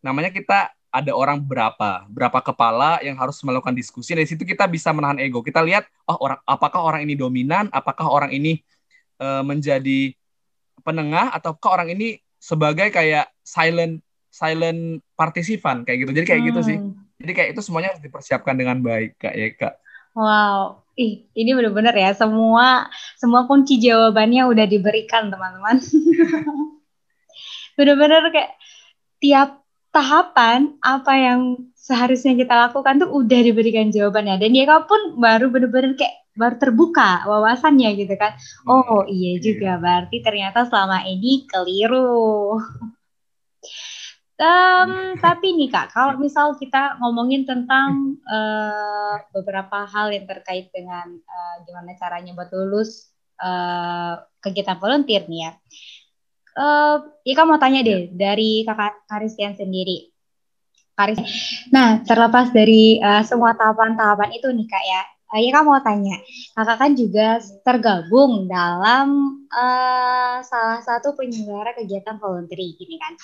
namanya 0.00 0.32
kita 0.32 0.72
ada 0.92 1.12
orang 1.16 1.40
berapa, 1.40 2.04
berapa 2.12 2.38
kepala 2.44 3.00
yang 3.00 3.16
harus 3.16 3.40
melakukan 3.40 3.72
diskusi. 3.72 4.12
Dari 4.12 4.28
situ 4.28 4.44
kita 4.44 4.68
bisa 4.68 4.92
menahan 4.92 5.16
ego. 5.16 5.40
Kita 5.40 5.64
lihat, 5.64 5.88
oh 6.04 6.20
orang, 6.20 6.38
apakah 6.44 6.84
orang 6.84 7.08
ini 7.08 7.16
dominan, 7.16 7.72
apakah 7.72 8.12
orang 8.12 8.28
ini 8.28 8.60
uh, 9.16 9.40
menjadi 9.40 10.12
penengah 10.84 11.32
atau 11.32 11.56
ke 11.56 11.64
orang 11.64 11.96
ini 11.96 12.20
sebagai 12.36 12.92
kayak 12.92 13.32
silent 13.40 14.04
silent 14.28 15.00
partisipan 15.16 15.88
kayak 15.88 16.04
gitu. 16.04 16.12
Jadi 16.12 16.26
kayak 16.28 16.40
hmm. 16.44 16.48
gitu 16.52 16.60
sih. 16.60 16.76
Hmm. 16.76 16.92
Jadi 17.24 17.32
kayak 17.32 17.48
itu 17.56 17.60
semuanya 17.64 17.96
harus 17.96 18.04
dipersiapkan 18.04 18.52
dengan 18.52 18.84
baik 18.84 19.16
kak 19.16 19.32
ya 19.32 19.48
kak. 19.56 19.74
Wow, 20.12 20.84
ih 20.92 21.24
ini 21.32 21.56
benar-benar 21.56 21.96
ya 21.96 22.12
semua 22.12 22.92
semua 23.16 23.48
kunci 23.48 23.80
jawabannya 23.80 24.44
udah 24.44 24.66
diberikan 24.68 25.32
teman-teman. 25.32 25.80
benar-benar 27.80 28.28
kayak 28.28 28.52
tiap 29.22 29.61
tahapan 29.92 30.80
apa 30.80 31.12
yang 31.14 31.40
seharusnya 31.76 32.32
kita 32.32 32.54
lakukan 32.68 33.04
tuh 33.04 33.12
udah 33.12 33.40
diberikan 33.44 33.92
jawabannya 33.92 34.40
dan 34.40 34.50
dia 34.56 34.64
pun 34.88 35.20
baru 35.20 35.52
benar-benar 35.52 35.92
kayak 36.00 36.22
baru 36.32 36.56
terbuka 36.56 37.28
wawasannya 37.28 37.92
gitu 38.00 38.16
kan. 38.16 38.32
Oh 38.64 39.04
iya, 39.04 39.36
iya 39.36 39.44
juga 39.44 39.76
berarti 39.76 40.24
ternyata 40.24 40.64
selama 40.64 41.04
ini 41.04 41.44
keliru. 41.44 42.56
um, 44.42 44.90
tapi 45.20 45.46
nih 45.54 45.68
kak, 45.68 45.92
kalau 45.92 46.16
misal 46.18 46.56
kita 46.56 46.96
ngomongin 46.98 47.44
tentang 47.44 48.16
uh, 48.24 49.20
beberapa 49.36 49.84
hal 49.86 50.08
yang 50.10 50.24
terkait 50.24 50.72
dengan 50.72 51.04
uh, 51.20 51.56
gimana 51.68 51.94
caranya 52.00 52.32
buat 52.32 52.48
lulus 52.50 53.12
uh, 53.38 54.24
kegiatan 54.40 54.80
volunteer 54.80 55.28
nih 55.28 55.40
ya. 55.46 55.52
Uh, 56.52 56.96
Ika 57.24 57.48
mau 57.48 57.56
tanya 57.56 57.80
deh 57.80 58.12
dari 58.12 58.66
kakak 58.68 59.08
Karistian 59.08 59.56
sendiri. 59.56 60.12
Karis. 60.92 61.18
Nah, 61.72 62.04
terlepas 62.04 62.52
dari 62.52 63.00
uh, 63.00 63.24
semua 63.24 63.56
tahapan-tahapan 63.56 64.36
itu 64.36 64.44
nih 64.52 64.68
kak 64.68 64.84
ya, 64.84 65.02
Iya 65.32 65.48
kan 65.56 65.64
mau 65.64 65.80
tanya, 65.80 66.20
kakak 66.52 66.76
kan 66.76 66.90
juga 66.92 67.40
tergabung 67.64 68.44
dalam 68.52 69.40
uh, 69.48 70.44
salah 70.44 70.84
satu 70.84 71.16
penyelenggara 71.16 71.72
kegiatan 71.72 72.20
voluntary 72.20 72.76
gini 72.76 73.00
kan. 73.00 73.16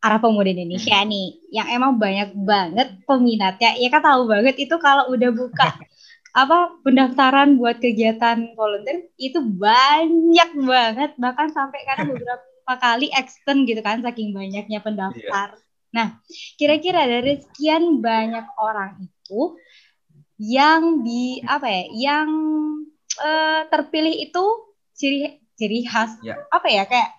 Arah 0.00 0.20
Pemuda 0.20 0.48
Indonesia 0.52 0.96
hmm. 1.00 1.08
nih, 1.08 1.28
yang 1.52 1.68
emang 1.68 2.00
banyak 2.00 2.32
banget 2.32 2.88
peminatnya. 3.04 3.76
Ya 3.76 3.88
kan 3.92 4.00
tahu 4.00 4.24
banget 4.24 4.56
itu 4.56 4.76
kalau 4.80 5.12
udah 5.12 5.30
buka 5.36 5.68
apa 6.40 6.80
pendaftaran 6.80 7.60
buat 7.60 7.76
kegiatan 7.76 8.56
volunteer 8.56 9.12
itu 9.20 9.44
banyak 9.44 10.50
banget, 10.64 11.10
bahkan 11.20 11.52
sampai 11.52 11.84
karena 11.84 12.08
beberapa 12.08 12.53
kali 12.64 13.12
extend 13.12 13.68
gitu 13.68 13.84
kan, 13.84 14.00
saking 14.00 14.32
banyaknya 14.32 14.80
pendaftar. 14.80 15.54
Yeah. 15.54 15.62
Nah, 15.94 16.06
kira-kira 16.58 17.06
dari 17.06 17.38
sekian 17.38 18.02
banyak 18.02 18.48
orang 18.58 19.04
itu, 19.04 19.54
yang 20.40 21.06
di 21.06 21.38
apa 21.46 21.70
ya 21.70 21.82
yang 21.94 22.28
uh, 23.22 23.62
terpilih 23.70 24.10
itu 24.10 24.44
ciri 24.98 25.38
ciri 25.54 25.86
khas 25.86 26.18
ya. 26.26 26.34
apa 26.50 26.66
ya 26.66 26.82
kayak 26.90 27.10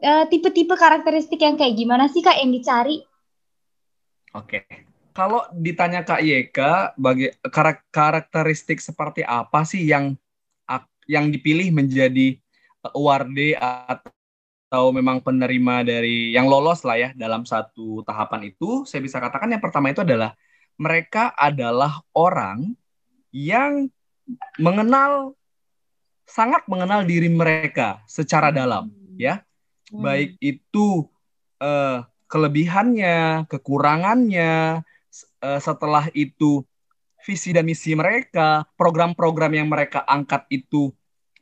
uh, 0.00 0.24
tipe-tipe 0.32 0.72
karakteristik 0.72 1.36
yang 1.36 1.60
kayak 1.60 1.76
gimana 1.76 2.08
sih 2.08 2.24
kak 2.24 2.40
yang 2.40 2.48
dicari? 2.48 3.04
Oke, 4.32 4.64
kalau 5.12 5.44
ditanya 5.52 6.00
kak 6.08 6.24
Yeka, 6.24 6.96
bagi 6.96 7.28
karakteristik 7.92 8.80
seperti 8.80 9.20
apa 9.20 9.60
sih 9.68 9.84
yang 9.84 10.16
yang 11.10 11.28
dipilih 11.28 11.74
menjadi 11.74 12.38
awardee 12.90 13.54
atau 13.54 14.90
memang 14.90 15.22
penerima 15.22 15.86
dari 15.86 16.34
yang 16.34 16.50
lolos 16.50 16.82
lah 16.82 16.98
ya 16.98 17.10
dalam 17.14 17.46
satu 17.46 18.02
tahapan 18.02 18.50
itu, 18.50 18.82
saya 18.82 19.04
bisa 19.04 19.22
katakan 19.22 19.52
yang 19.54 19.62
pertama 19.62 19.94
itu 19.94 20.02
adalah 20.02 20.34
mereka 20.80 21.30
adalah 21.38 22.02
orang 22.16 22.74
yang 23.30 23.86
mengenal 24.58 25.36
sangat 26.26 26.64
mengenal 26.70 27.04
diri 27.04 27.28
mereka 27.28 28.00
secara 28.08 28.48
dalam 28.48 28.88
ya 29.20 29.44
hmm. 29.92 30.00
baik 30.00 30.30
itu 30.40 31.04
uh, 31.60 32.06
kelebihannya 32.30 33.44
kekurangannya 33.50 34.80
uh, 35.44 35.60
setelah 35.60 36.08
itu 36.16 36.64
visi 37.22 37.52
dan 37.54 37.68
misi 37.68 37.92
mereka 37.92 38.64
program-program 38.74 39.52
yang 39.52 39.68
mereka 39.68 40.02
angkat 40.08 40.48
itu 40.48 40.90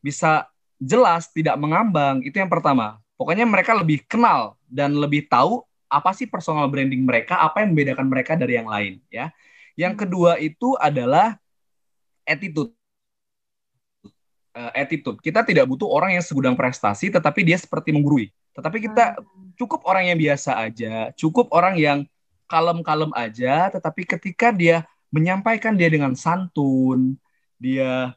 bisa 0.03 0.51
jelas 0.81 1.29
tidak 1.31 1.61
mengambang 1.61 2.25
itu 2.25 2.41
yang 2.41 2.49
pertama 2.49 2.97
pokoknya 3.21 3.45
mereka 3.45 3.77
lebih 3.77 4.01
kenal 4.09 4.57
dan 4.65 4.97
lebih 4.97 5.29
tahu 5.29 5.61
apa 5.91 6.15
sih 6.15 6.31
personal 6.31 6.71
branding 6.71 7.03
mereka, 7.03 7.43
apa 7.43 7.67
yang 7.67 7.75
membedakan 7.75 8.07
mereka 8.07 8.39
dari 8.39 8.55
yang 8.55 8.71
lain 8.71 9.03
ya. 9.11 9.35
Yang 9.75 10.07
kedua 10.07 10.39
itu 10.39 10.79
adalah 10.79 11.35
attitude. 12.23 12.71
Uh, 14.55 14.71
attitude. 14.75 15.19
Kita 15.19 15.43
tidak 15.43 15.67
butuh 15.67 15.91
orang 15.91 16.15
yang 16.15 16.25
segudang 16.25 16.55
prestasi 16.55 17.11
tetapi 17.11 17.43
dia 17.43 17.59
seperti 17.59 17.91
menggurui. 17.91 18.31
Tetapi 18.55 18.79
kita 18.87 19.19
hmm. 19.19 19.59
cukup 19.59 19.83
orang 19.83 20.15
yang 20.15 20.19
biasa 20.19 20.63
aja, 20.63 21.11
cukup 21.19 21.51
orang 21.51 21.75
yang 21.75 21.99
kalem-kalem 22.51 23.11
aja 23.15 23.71
tetapi 23.71 24.03
ketika 24.07 24.51
dia 24.51 24.83
menyampaikan 25.11 25.75
dia 25.75 25.91
dengan 25.91 26.15
santun, 26.15 27.19
dia 27.59 28.15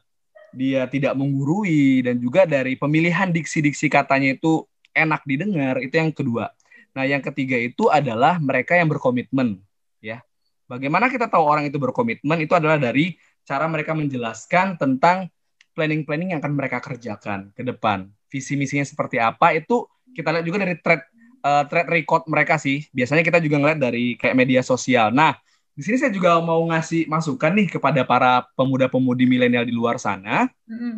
dia 0.54 0.86
tidak 0.88 1.18
menggurui 1.18 2.00
dan 2.06 2.16
juga 2.22 2.46
dari 2.46 2.78
pemilihan 2.78 3.28
diksi-diksi 3.34 3.90
katanya 3.90 4.34
itu 4.38 4.64
enak 4.94 5.26
didengar, 5.26 5.82
itu 5.82 5.94
yang 5.98 6.14
kedua. 6.14 6.54
Nah, 6.94 7.04
yang 7.04 7.20
ketiga 7.20 7.58
itu 7.58 7.90
adalah 7.90 8.38
mereka 8.38 8.78
yang 8.78 8.86
berkomitmen, 8.86 9.58
ya. 9.98 10.22
Bagaimana 10.70 11.10
kita 11.10 11.26
tahu 11.26 11.44
orang 11.44 11.66
itu 11.68 11.76
berkomitmen? 11.76 12.38
Itu 12.40 12.54
adalah 12.54 12.78
dari 12.78 13.18
cara 13.44 13.68
mereka 13.68 13.92
menjelaskan 13.92 14.80
tentang 14.80 15.28
planning-planning 15.74 16.32
yang 16.32 16.40
akan 16.40 16.54
mereka 16.54 16.80
kerjakan 16.80 17.52
ke 17.52 17.66
depan. 17.66 18.08
Visi 18.30 18.54
misinya 18.54 18.86
seperti 18.86 19.20
apa? 19.20 19.52
Itu 19.52 19.90
kita 20.14 20.30
lihat 20.32 20.46
juga 20.46 20.62
dari 20.64 20.78
thread 20.78 21.02
uh, 21.44 21.66
thread 21.68 21.90
record 21.90 22.24
mereka 22.30 22.56
sih. 22.56 22.86
Biasanya 22.94 23.26
kita 23.26 23.42
juga 23.42 23.60
ngeliat 23.60 23.78
dari 23.82 24.14
kayak 24.16 24.38
media 24.38 24.62
sosial. 24.64 25.12
Nah, 25.12 25.36
di 25.74 25.82
sini 25.82 25.98
saya 25.98 26.14
juga 26.14 26.38
mau 26.38 26.62
ngasih 26.70 27.10
masukan 27.10 27.50
nih 27.50 27.66
kepada 27.66 28.06
para 28.06 28.46
pemuda-pemudi 28.54 29.26
milenial 29.26 29.66
di 29.66 29.74
luar 29.74 29.98
sana. 29.98 30.46
Mm 30.70 30.78
-hmm. 30.78 30.94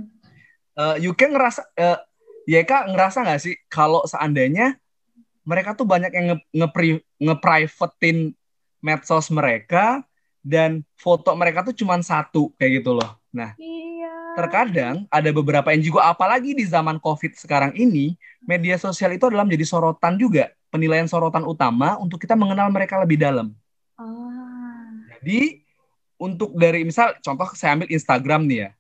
uh, 0.77 1.15
can 1.17 1.33
ngerasa, 1.33 1.65
uh, 1.81 1.99
Yeka 2.47 2.87
ngerasa 2.93 3.25
nggak 3.27 3.41
sih 3.43 3.57
kalau 3.67 4.05
seandainya 4.07 4.77
mereka 5.43 5.73
tuh 5.75 5.89
banyak 5.89 6.13
yang 6.13 6.27
nge-privatein 7.19 8.31
nge 8.31 8.37
medsos 8.85 9.27
mereka 9.35 10.05
dan 10.47 10.87
foto 10.95 11.35
mereka 11.35 11.67
tuh 11.67 11.75
cuma 11.75 11.99
satu 11.99 12.55
kayak 12.55 12.85
gitu 12.85 12.95
loh. 12.95 13.19
Nah, 13.35 13.57
iya. 13.59 14.39
terkadang 14.39 15.11
ada 15.11 15.31
beberapa 15.35 15.75
yang 15.75 15.83
juga 15.83 16.07
apalagi 16.07 16.55
di 16.55 16.63
zaman 16.63 17.03
COVID 17.03 17.35
sekarang 17.35 17.73
ini, 17.75 18.15
media 18.47 18.79
sosial 18.79 19.11
itu 19.17 19.27
adalah 19.27 19.43
menjadi 19.43 19.67
sorotan 19.67 20.15
juga, 20.15 20.55
penilaian 20.71 21.11
sorotan 21.11 21.43
utama 21.43 21.99
untuk 21.99 22.23
kita 22.23 22.39
mengenal 22.39 22.71
mereka 22.71 23.01
lebih 23.03 23.19
dalam. 23.19 23.51
Oh. 23.99 24.36
Jadi 25.27 25.67
untuk 26.23 26.55
dari 26.55 26.87
misal 26.87 27.19
contoh 27.19 27.51
saya 27.59 27.75
ambil 27.75 27.91
Instagram 27.91 28.47
nih 28.47 28.59
ya, 28.63 28.71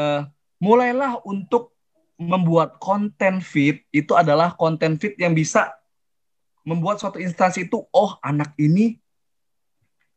uh, 0.00 0.20
mulailah 0.56 1.20
untuk 1.28 1.76
membuat 2.16 2.80
konten 2.80 3.44
feed 3.44 3.84
itu 3.92 4.16
adalah 4.16 4.56
konten 4.56 4.96
feed 4.96 5.20
yang 5.20 5.36
bisa 5.36 5.76
membuat 6.64 7.04
suatu 7.04 7.20
instansi 7.20 7.68
itu 7.68 7.84
oh 7.92 8.16
anak 8.24 8.56
ini 8.56 8.96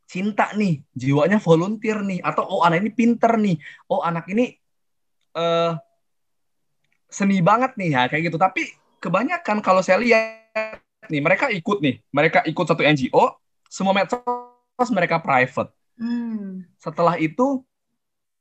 cinta 0.08 0.48
nih 0.56 0.80
jiwanya 0.96 1.36
volunteer 1.36 2.00
nih 2.00 2.24
atau 2.24 2.48
oh 2.48 2.60
anak 2.64 2.80
ini 2.80 2.90
pinter 2.96 3.36
nih 3.36 3.60
oh 3.92 4.00
anak 4.00 4.24
ini 4.32 4.56
uh, 5.36 5.76
seni 7.12 7.44
banget 7.44 7.76
nih 7.76 7.92
ya 7.92 8.02
kayak 8.08 8.32
gitu. 8.32 8.40
Tapi 8.40 8.72
kebanyakan 9.04 9.60
kalau 9.60 9.84
saya 9.84 10.00
lihat 10.00 10.80
nih 11.12 11.20
mereka 11.20 11.52
ikut 11.52 11.84
nih 11.84 12.00
mereka 12.08 12.40
ikut 12.48 12.64
satu 12.64 12.80
NGO 12.80 13.36
semua 13.68 13.92
medsos 13.92 14.47
mereka 14.86 15.18
private 15.18 15.74
hmm. 15.98 16.62
setelah 16.78 17.18
itu 17.18 17.66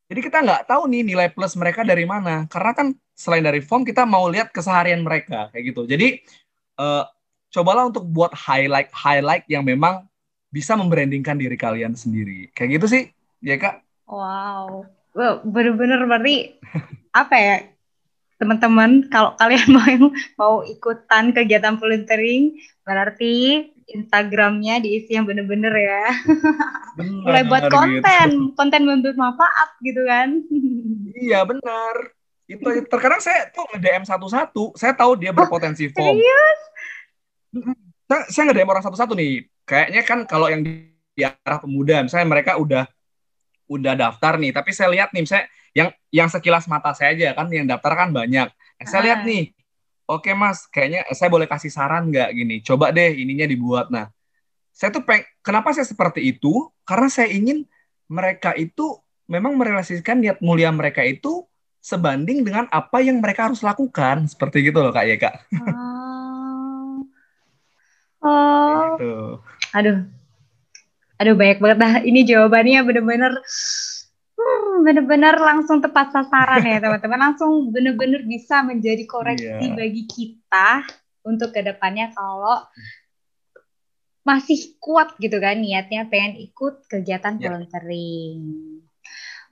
jadi 0.07 0.21
kita 0.21 0.37
nggak 0.45 0.63
tahu 0.69 0.85
nih 0.85 1.01
nilai 1.01 1.27
plus 1.33 1.57
mereka 1.57 1.81
dari 1.81 2.05
mana 2.05 2.45
karena 2.45 2.71
kan 2.77 2.87
selain 3.17 3.41
dari 3.41 3.65
form 3.65 3.81
kita 3.81 4.05
mau 4.05 4.29
lihat 4.29 4.53
keseharian 4.53 5.01
mereka 5.01 5.49
kayak 5.49 5.73
gitu 5.73 5.89
jadi 5.89 6.21
uh, 6.77 7.09
cobalah 7.49 7.89
untuk 7.89 8.05
buat 8.05 8.31
highlight 8.37 8.93
highlight 8.93 9.43
yang 9.49 9.65
memang 9.65 10.05
bisa 10.47 10.73
membrandingkan 10.79 11.35
diri 11.35 11.57
kalian 11.59 11.93
sendiri. 11.93 12.51
Kayak 12.55 12.79
gitu 12.79 12.87
sih, 12.87 13.03
ya 13.43 13.59
kak. 13.59 13.83
Wow, 14.07 14.87
bener-bener 15.43 16.07
berarti 16.07 16.55
apa 17.21 17.35
ya 17.35 17.55
teman-teman 18.37 19.09
kalau 19.09 19.33
kalian 19.35 19.67
mau 19.75 20.13
mau 20.37 20.55
ikutan 20.61 21.33
kegiatan 21.33 21.75
volunteering 21.81 22.53
berarti 22.87 23.67
Instagramnya 23.87 24.79
diisi 24.79 25.15
yang 25.15 25.27
bener-bener 25.27 25.71
ya. 25.75 26.05
Bener, 26.97 27.23
Mulai 27.23 27.43
buat 27.45 27.67
konten, 27.69 28.27
gitu. 28.31 28.55
konten 28.55 28.81
bermanfaat 29.03 29.69
gitu 29.83 30.01
kan. 30.07 30.39
Iya 31.13 31.43
benar. 31.43 32.15
Itu 32.47 32.63
terkadang 32.87 33.19
saya 33.19 33.51
tuh 33.51 33.67
nge-DM 33.75 34.07
satu-satu, 34.07 34.71
saya 34.79 34.95
tahu 34.95 35.19
dia 35.19 35.35
berpotensi 35.35 35.91
oh, 35.91 35.93
form. 35.93 36.15
Serius? 36.15 36.59
saya, 38.07 38.23
saya 38.31 38.55
demo 38.55 38.71
orang 38.71 38.85
satu-satu 38.87 39.13
nih. 39.13 39.43
Kayaknya 39.67 40.01
kan 40.07 40.19
kalau 40.23 40.47
yang 40.47 40.63
di, 40.63 40.95
di 41.11 41.27
arah 41.27 41.59
pemuda, 41.59 42.07
misalnya 42.07 42.27
mereka 42.27 42.55
udah 42.55 42.87
udah 43.67 43.93
daftar 43.99 44.39
nih, 44.39 44.55
tapi 44.55 44.71
saya 44.71 44.95
lihat 44.95 45.11
nih, 45.11 45.27
misalnya 45.27 45.45
yang 45.75 45.89
yang 46.07 46.27
sekilas 46.31 46.71
mata 46.71 46.95
saya 46.95 47.11
aja 47.11 47.35
kan 47.35 47.51
yang 47.51 47.67
daftar 47.67 47.93
kan 47.99 48.15
banyak. 48.15 48.47
Nah, 48.47 48.85
saya 48.87 49.11
lihat 49.11 49.19
ah. 49.21 49.27
nih, 49.27 49.51
oke 50.07 50.31
mas, 50.33 50.65
kayaknya 50.71 51.03
saya 51.13 51.29
boleh 51.29 51.45
kasih 51.45 51.69
saran 51.69 52.09
nggak 52.09 52.31
gini? 52.33 52.55
Coba 52.63 52.95
deh 52.95 53.13
ininya 53.13 53.45
dibuat. 53.45 53.91
Nah, 53.91 54.09
saya 54.71 54.89
tuh 54.89 55.03
peng, 55.03 55.27
kenapa 55.43 55.75
saya 55.75 55.85
seperti 55.85 56.23
itu? 56.33 56.71
Karena 56.87 57.11
saya 57.11 57.29
ingin 57.29 57.67
mereka 58.07 58.55
itu 58.55 58.97
memang 59.27 59.59
merelasikan 59.59 60.23
niat 60.23 60.39
mulia 60.39 60.71
mereka 60.71 61.03
itu 61.03 61.43
sebanding 61.83 62.43
dengan 62.43 62.65
apa 62.71 63.03
yang 63.03 63.19
mereka 63.19 63.51
harus 63.51 63.63
lakukan 63.63 64.27
seperti 64.27 64.71
gitu 64.71 64.79
loh 64.79 64.91
kak 64.95 65.05
ya 65.07 65.15
kak. 65.23 65.35
Oh. 68.23 68.95
Gitu. 68.97 69.13
Aduh. 69.75 69.97
Aduh 71.17 71.33
banyak 71.33 71.57
banget 71.57 71.77
dah. 71.81 71.93
Ini 72.05 72.19
jawabannya 72.29 72.79
bener-bener 72.85 73.33
bener-bener 74.83 75.35
langsung 75.37 75.81
tepat 75.81 76.13
sasaran 76.13 76.63
ya 76.65 76.77
teman-teman. 76.81 77.31
Langsung 77.31 77.69
bener-bener 77.69 78.25
bisa 78.25 78.61
menjadi 78.65 79.03
koreksi 79.07 79.65
yeah. 79.67 79.75
bagi 79.75 80.03
kita 80.05 80.85
untuk 81.25 81.53
ke 81.53 81.61
depannya 81.61 82.11
kalau 82.15 82.65
masih 84.27 84.75
kuat 84.83 85.15
gitu 85.23 85.39
kan 85.39 85.59
niatnya 85.59 86.07
pengen 86.11 86.39
ikut 86.41 86.85
kegiatan 86.91 87.39
yeah. 87.39 87.43
volunteering. 87.47 88.39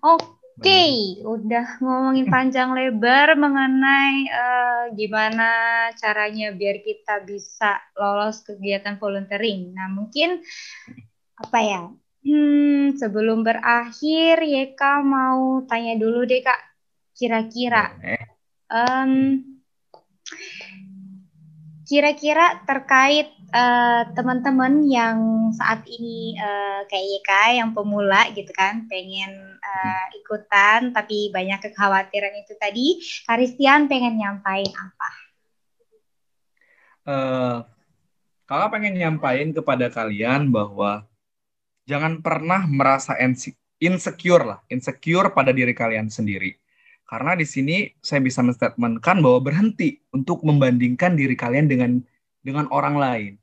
Oke, 0.05 0.45
Oke, 0.55 0.71
okay, 0.71 1.19
udah 1.19 1.83
ngomongin 1.83 2.31
panjang 2.31 2.71
lebar 2.71 3.35
mengenai 3.35 4.23
uh, 4.31 4.83
gimana 4.95 5.51
caranya 5.99 6.55
biar 6.55 6.79
kita 6.79 7.27
bisa 7.27 7.75
lolos 7.99 8.39
kegiatan 8.39 8.95
volunteering. 8.95 9.75
Nah, 9.75 9.91
mungkin 9.91 10.39
apa 11.35 11.59
ya? 11.59 11.91
Hmm, 12.25 12.97
sebelum 12.97 13.45
berakhir, 13.45 14.41
Yeka 14.41 15.05
mau 15.05 15.61
tanya 15.69 15.93
dulu 15.93 16.25
deh 16.25 16.41
kak, 16.41 16.57
kira-kira. 17.13 17.93
Um, 18.65 19.45
kira-kira 21.85 22.65
terkait 22.65 23.29
uh, 23.53 24.09
teman-teman 24.17 24.89
yang 24.89 25.17
saat 25.53 25.85
ini 25.85 26.33
uh, 26.33 26.81
kayak 26.89 27.21
YK 27.21 27.31
yang 27.61 27.69
pemula 27.77 28.25
gitu 28.33 28.49
kan 28.57 28.89
pengen 28.89 29.61
uh, 29.61 30.05
ikutan 30.17 30.89
tapi 30.97 31.29
banyak 31.29 31.61
kekhawatiran 31.61 32.33
itu 32.41 32.57
tadi 32.57 32.97
Karistian 33.29 33.85
pengen 33.85 34.17
nyampain 34.17 34.73
apa? 34.73 35.09
Uh, 37.05 37.57
kakak 38.49 38.69
pengen 38.73 38.97
nyampain 38.97 39.53
kepada 39.53 39.93
kalian 39.93 40.49
bahwa 40.49 41.05
jangan 41.86 42.21
pernah 42.21 42.65
merasa 42.65 43.15
insecure 43.80 44.43
lah, 44.43 44.60
insecure 44.69 45.32
pada 45.34 45.54
diri 45.54 45.74
kalian 45.74 46.12
sendiri. 46.12 46.58
Karena 47.06 47.38
di 47.38 47.45
sini 47.45 47.93
saya 48.02 48.19
bisa 48.21 48.41
menstatementkan 48.41 49.21
bahwa 49.21 49.39
berhenti 49.45 50.02
untuk 50.10 50.41
membandingkan 50.41 51.13
diri 51.13 51.38
kalian 51.38 51.69
dengan 51.69 52.02
dengan 52.41 52.65
orang 52.74 52.98
lain 52.98 53.34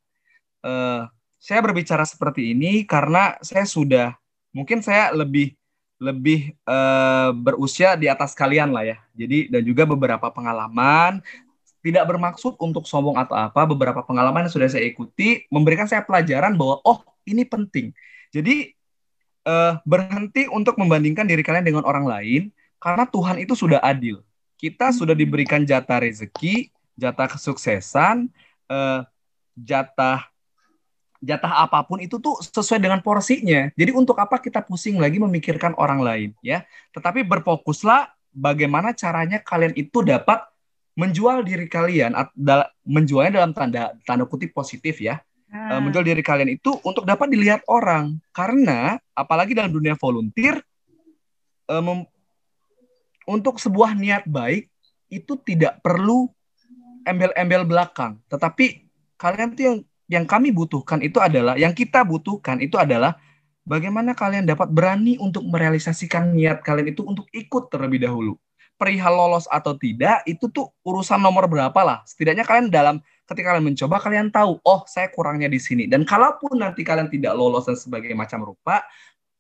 uh, 0.63 1.11
saya 1.43 1.61
berbicara 1.61 2.07
seperti 2.07 2.55
ini 2.55 2.87
karena 2.87 3.37
saya 3.43 3.67
sudah 3.67 4.15
mungkin 4.55 4.79
saya 4.81 5.11
lebih 5.11 5.59
lebih 6.03 6.55
uh, 6.67 7.31
berusia 7.31 7.95
di 7.95 8.11
atas 8.11 8.35
kalian 8.35 8.75
lah 8.75 8.87
ya. 8.87 8.99
Jadi 9.15 9.51
dan 9.51 9.63
juga 9.63 9.87
beberapa 9.87 10.31
pengalaman 10.31 11.23
tidak 11.83 12.07
bermaksud 12.07 12.59
untuk 12.63 12.87
sombong 12.87 13.19
atau 13.19 13.35
apa, 13.35 13.67
beberapa 13.67 14.07
pengalaman 14.07 14.47
yang 14.47 14.55
sudah 14.55 14.71
saya 14.71 14.87
ikuti 14.87 15.47
memberikan 15.51 15.87
saya 15.91 16.03
pelajaran 16.07 16.55
bahwa 16.55 16.79
oh, 16.87 17.03
ini 17.27 17.43
penting. 17.43 17.91
Jadi 18.33 18.73
uh, 19.45 19.79
berhenti 19.85 20.49
untuk 20.49 20.81
membandingkan 20.81 21.29
diri 21.29 21.45
kalian 21.45 21.68
dengan 21.68 21.85
orang 21.85 22.09
lain 22.09 22.42
karena 22.81 23.05
Tuhan 23.07 23.37
itu 23.38 23.53
sudah 23.53 23.79
adil. 23.85 24.25
Kita 24.57 24.90
sudah 24.95 25.12
diberikan 25.12 25.62
jatah 25.68 26.01
rezeki, 26.01 26.73
jatah 26.97 27.29
kesuksesan, 27.29 28.33
uh, 28.73 29.05
jatah 29.55 30.33
jatah 31.23 31.62
apa 31.62 31.87
pun 31.87 32.03
itu 32.03 32.18
tuh 32.18 32.40
sesuai 32.42 32.83
dengan 32.83 32.99
porsinya. 32.99 33.71
Jadi 33.79 33.95
untuk 33.95 34.18
apa 34.18 34.42
kita 34.42 34.59
pusing 34.64 34.99
lagi 34.99 35.23
memikirkan 35.23 35.77
orang 35.79 36.03
lain 36.03 36.31
ya? 36.42 36.66
Tetapi 36.90 37.23
berfokuslah 37.23 38.11
bagaimana 38.35 38.90
caranya 38.97 39.38
kalian 39.38 39.77
itu 39.79 40.03
dapat 40.03 40.42
menjual 40.92 41.40
diri 41.45 41.68
kalian 41.73 42.12
menjualnya 42.85 43.40
dalam 43.40 43.57
tanda 43.57 43.97
tanda 44.05 44.29
kutip 44.29 44.53
positif 44.53 45.01
ya 45.01 45.25
hmm. 45.53 45.79
menjual 45.85 46.03
diri 46.03 46.25
kalian 46.25 46.57
itu 46.57 46.73
untuk 46.83 47.05
dapat 47.05 47.29
dilihat 47.29 47.61
orang 47.69 48.17
karena 48.33 48.97
apalagi 49.12 49.53
dalam 49.53 49.71
dunia 49.71 49.95
volunteer 50.01 50.59
um, 51.69 52.09
untuk 53.29 53.61
sebuah 53.61 53.93
niat 53.95 54.25
baik 54.27 54.67
itu 55.12 55.37
tidak 55.45 55.79
perlu 55.85 56.33
embel-embel 57.05 57.69
belakang 57.69 58.19
tetapi 58.33 58.88
kalian 59.21 59.53
tuh 59.53 59.65
yang 59.69 59.79
yang 60.11 60.25
kami 60.27 60.51
butuhkan 60.51 61.05
itu 61.05 61.21
adalah 61.21 61.55
yang 61.61 61.77
kita 61.77 62.03
butuhkan 62.03 62.59
itu 62.59 62.81
adalah 62.81 63.21
bagaimana 63.62 64.17
kalian 64.17 64.49
dapat 64.49 64.73
berani 64.73 65.21
untuk 65.21 65.45
merealisasikan 65.47 66.33
niat 66.35 66.65
kalian 66.65 66.97
itu 66.97 67.05
untuk 67.07 67.29
ikut 67.31 67.71
terlebih 67.71 68.03
dahulu 68.03 68.35
perihal 68.83 69.15
lolos 69.15 69.47
atau 69.47 69.79
tidak 69.79 70.27
itu 70.27 70.51
tuh 70.51 70.75
urusan 70.83 71.23
nomor 71.23 71.47
berapa 71.47 71.81
lah. 71.87 72.03
Setidaknya 72.03 72.43
kalian 72.43 72.67
dalam 72.67 72.99
ketika 73.33 73.57
kalian 73.57 73.73
mencoba 73.73 73.97
kalian 73.99 74.29
tahu, 74.29 74.61
oh 74.62 74.85
saya 74.85 75.09
kurangnya 75.09 75.49
di 75.49 75.59
sini. 75.59 75.88
Dan 75.88 76.05
kalaupun 76.05 76.61
nanti 76.61 76.85
kalian 76.85 77.09
tidak 77.09 77.33
lolos 77.35 77.66
dan 77.66 77.77
sebagai 77.77 78.12
macam 78.12 78.45
rupa, 78.45 78.85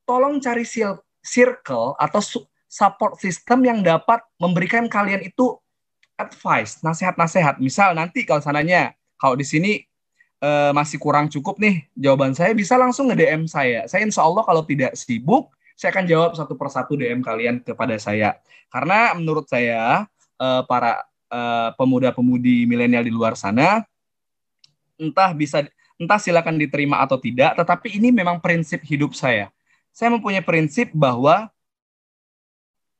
tolong 0.08 0.40
cari 0.40 0.64
circle 1.22 1.94
atau 2.00 2.20
support 2.66 3.20
system 3.20 3.62
yang 3.68 3.84
dapat 3.84 4.24
memberikan 4.40 4.88
kalian 4.88 5.20
itu 5.22 5.54
advice, 6.16 6.80
nasihat-nasihat. 6.80 7.60
Misal 7.60 7.92
nanti 7.92 8.24
kalau 8.24 8.40
sananya 8.40 8.96
kalau 9.20 9.36
di 9.36 9.44
sini 9.44 9.84
uh, 10.42 10.72
masih 10.74 10.98
kurang 10.98 11.30
cukup 11.30 11.60
nih 11.62 11.86
jawaban 11.94 12.34
saya 12.34 12.56
bisa 12.56 12.74
langsung 12.80 13.12
nge-DM 13.12 13.46
saya. 13.46 13.86
Saya 13.86 14.02
insya 14.08 14.24
Allah 14.24 14.42
kalau 14.42 14.64
tidak 14.66 14.96
sibuk 14.96 15.52
saya 15.76 15.90
akan 15.98 16.06
jawab 16.06 16.30
satu 16.36 16.54
persatu 16.54 16.94
DM 16.94 17.24
kalian 17.24 17.58
kepada 17.64 17.96
saya. 17.98 18.38
Karena 18.70 19.12
menurut 19.18 19.48
saya 19.50 20.06
uh, 20.38 20.62
para 20.64 21.02
uh, 21.32 21.72
pemuda-pemudi 21.74 22.68
milenial 22.68 23.02
di 23.02 23.10
luar 23.10 23.32
sana 23.34 23.80
entah 25.00 25.32
bisa 25.32 25.64
entah 25.96 26.20
silakan 26.20 26.58
diterima 26.58 26.98
atau 27.00 27.16
tidak, 27.16 27.54
tetapi 27.58 27.94
ini 27.98 28.10
memang 28.10 28.38
prinsip 28.42 28.82
hidup 28.82 29.14
saya. 29.14 29.50
Saya 29.94 30.10
mempunyai 30.10 30.42
prinsip 30.42 30.90
bahwa 30.94 31.50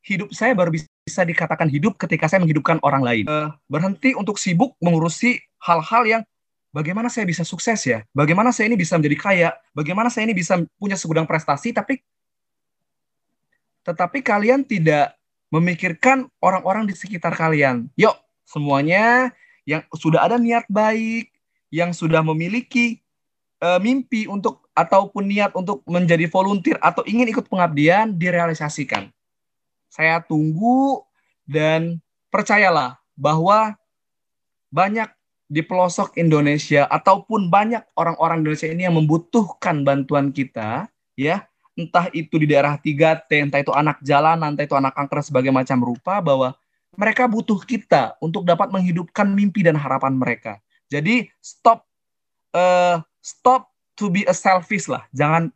hidup 0.03 0.31
saya 0.35 0.55
baru 0.55 0.71
bisa 0.75 1.23
dikatakan 1.23 1.66
hidup 1.66 1.99
ketika 1.99 2.31
saya 2.31 2.42
menghidupkan 2.42 2.79
orang 2.83 3.03
lain. 3.03 3.25
Uh, 3.27 3.51
berhenti 3.66 4.14
untuk 4.14 4.38
sibuk 4.38 4.75
mengurusi 4.79 5.40
hal-hal 5.62 6.03
yang 6.07 6.23
bagaimana 6.71 7.11
saya 7.11 7.27
bisa 7.27 7.42
sukses 7.42 7.81
ya, 7.87 8.07
bagaimana 8.14 8.55
saya 8.55 8.71
ini 8.71 8.79
bisa 8.79 8.95
menjadi 8.99 9.16
kaya, 9.18 9.51
bagaimana 9.75 10.11
saya 10.11 10.31
ini 10.31 10.35
bisa 10.37 10.59
punya 10.79 10.95
segudang 10.95 11.27
prestasi, 11.27 11.75
tapi 11.75 12.03
tetapi 13.83 14.23
kalian 14.23 14.62
tidak 14.62 15.11
memikirkan 15.53 16.33
orang-orang 16.41 16.88
di 16.88 16.97
sekitar 16.97 17.37
kalian. 17.37 17.93
Yuk, 18.01 18.17
semuanya 18.49 19.37
yang 19.69 19.85
sudah 19.93 20.25
ada 20.25 20.41
niat 20.41 20.65
baik, 20.73 21.29
yang 21.69 21.93
sudah 21.93 22.25
memiliki 22.25 23.05
uh, 23.61 23.77
mimpi 23.77 24.25
untuk 24.25 24.65
ataupun 24.73 25.29
niat 25.29 25.53
untuk 25.53 25.85
menjadi 25.85 26.25
volunteer 26.33 26.81
atau 26.81 27.05
ingin 27.05 27.29
ikut 27.29 27.45
pengabdian 27.53 28.17
direalisasikan. 28.17 29.12
Saya 29.93 30.25
tunggu 30.25 31.05
dan 31.45 32.01
percayalah 32.33 32.97
bahwa 33.12 33.77
banyak 34.73 35.12
di 35.53 35.61
pelosok 35.61 36.17
Indonesia 36.17 36.88
ataupun 36.88 37.53
banyak 37.53 37.85
orang-orang 37.93 38.41
Indonesia 38.41 38.73
ini 38.73 38.88
yang 38.88 38.97
membutuhkan 38.97 39.85
bantuan 39.85 40.33
kita 40.33 40.88
ya 41.12 41.45
entah 41.72 42.08
itu 42.12 42.37
di 42.37 42.46
daerah 42.52 42.76
3T, 42.76 43.30
entah 43.48 43.61
itu 43.61 43.72
anak 43.72 44.00
jalanan, 44.04 44.52
entah 44.52 44.64
itu 44.64 44.76
anak 44.76 44.92
kanker 44.92 45.20
sebagai 45.24 45.52
macam 45.52 45.80
rupa, 45.80 46.20
bahwa 46.20 46.52
mereka 46.92 47.24
butuh 47.24 47.56
kita 47.64 48.20
untuk 48.20 48.44
dapat 48.44 48.68
menghidupkan 48.68 49.24
mimpi 49.32 49.64
dan 49.64 49.76
harapan 49.80 50.12
mereka. 50.12 50.61
Jadi 50.92 51.32
stop, 51.40 51.88
uh, 52.52 53.00
stop 53.24 53.72
to 53.96 54.12
be 54.12 54.28
a 54.28 54.37
selfish 54.37 54.92
lah. 54.92 55.08
Jangan, 55.16 55.48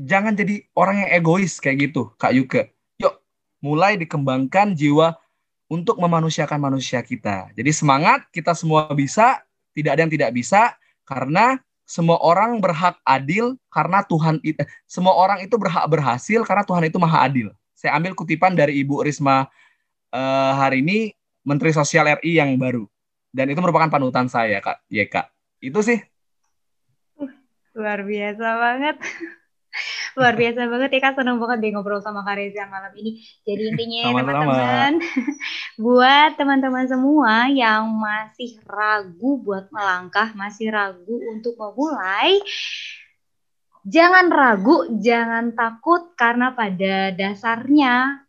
jangan 0.00 0.32
jadi 0.32 0.64
orang 0.72 1.04
yang 1.04 1.10
egois 1.20 1.60
kayak 1.60 1.92
gitu, 1.92 2.08
Kak 2.16 2.32
Yuke. 2.32 2.72
Yuk, 2.96 3.20
mulai 3.60 4.00
dikembangkan 4.00 4.72
jiwa 4.72 5.20
untuk 5.68 6.00
memanusiakan 6.00 6.56
manusia 6.56 7.04
kita. 7.04 7.52
Jadi 7.52 7.68
semangat, 7.76 8.24
kita 8.32 8.56
semua 8.56 8.88
bisa, 8.96 9.44
tidak 9.76 9.92
ada 9.92 10.00
yang 10.08 10.12
tidak 10.12 10.32
bisa, 10.32 10.72
karena 11.04 11.60
semua 11.88 12.20
orang 12.20 12.60
berhak 12.60 13.00
adil 13.00 13.56
karena 13.72 14.04
Tuhan 14.04 14.36
itu 14.44 14.60
semua 14.84 15.16
orang 15.16 15.40
itu 15.40 15.56
berhak 15.56 15.88
berhasil 15.88 16.44
karena 16.44 16.60
Tuhan 16.60 16.84
itu 16.84 17.00
maha 17.00 17.24
adil. 17.24 17.48
Saya 17.72 17.96
ambil 17.96 18.12
kutipan 18.12 18.52
dari 18.52 18.84
Ibu 18.84 19.00
Risma 19.00 19.48
uh, 20.12 20.52
hari 20.52 20.84
ini 20.84 21.16
Menteri 21.48 21.72
Sosial 21.72 22.20
RI 22.20 22.36
yang 22.36 22.60
baru. 22.60 22.84
Dan 23.32 23.48
itu 23.48 23.64
merupakan 23.64 23.88
panutan 23.88 24.28
saya 24.28 24.60
kak. 24.60 24.84
Ya 24.92 25.08
kak. 25.08 25.32
Itu 25.64 25.80
sih. 25.80 25.96
Luar 27.72 28.04
biasa 28.04 28.46
banget 28.60 28.96
Luar 30.16 30.34
biasa 30.38 30.64
banget 30.70 30.90
ya 30.96 31.00
Kak, 31.04 31.14
seneng 31.18 31.36
banget 31.36 31.58
deh 31.60 31.70
ngobrol 31.74 32.00
sama 32.00 32.24
Kak 32.24 32.36
Reza 32.38 32.64
malam 32.70 32.92
ini. 32.96 33.20
Jadi 33.44 33.62
intinya 33.68 34.02
teman-teman, 34.14 34.92
buat 35.84 36.30
teman-teman 36.38 36.86
semua 36.88 37.50
yang 37.52 37.90
masih 37.98 38.56
ragu 38.64 39.42
buat 39.42 39.68
melangkah, 39.68 40.32
masih 40.32 40.72
ragu 40.72 41.16
untuk 41.28 41.58
memulai, 41.60 42.40
jangan 43.84 44.30
ragu, 44.32 44.88
jangan 44.96 45.52
takut 45.52 46.14
karena 46.16 46.54
pada 46.56 47.12
dasarnya 47.12 48.24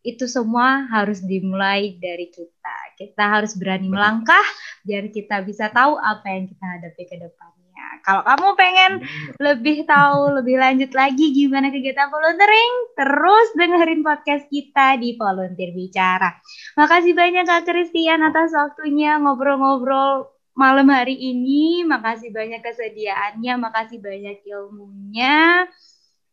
itu 0.00 0.24
semua 0.24 0.88
harus 0.88 1.20
dimulai 1.20 2.00
dari 2.00 2.32
kita. 2.32 2.96
Kita 2.96 3.40
harus 3.40 3.52
berani 3.52 3.88
melangkah 3.88 4.44
biar 4.84 5.12
kita 5.12 5.44
bisa 5.44 5.68
tahu 5.68 6.00
apa 6.00 6.24
yang 6.32 6.48
kita 6.48 6.64
hadapi 6.64 7.02
ke 7.04 7.16
depan. 7.20 7.59
Kalau 8.00 8.22
kamu 8.24 8.48
pengen 8.56 8.92
lebih 9.38 9.84
tahu 9.84 10.40
lebih 10.40 10.56
lanjut 10.56 10.90
lagi 10.96 11.32
gimana 11.32 11.68
kegiatan 11.68 12.08
volunteering, 12.08 12.72
terus 12.96 13.46
dengerin 13.56 14.00
podcast 14.04 14.44
kita 14.48 14.96
di 14.98 15.14
Volunteer 15.16 15.70
Bicara. 15.72 16.30
Makasih 16.76 17.12
banyak 17.12 17.44
Kak 17.44 17.68
Christian 17.68 18.24
atas 18.24 18.52
waktunya 18.56 19.20
ngobrol-ngobrol 19.20 20.30
malam 20.56 20.88
hari 20.92 21.16
ini. 21.16 21.82
Makasih 21.88 22.32
banyak 22.32 22.60
kesediaannya, 22.60 23.54
makasih 23.56 23.98
banyak 24.00 24.44
ilmunya. 24.44 25.66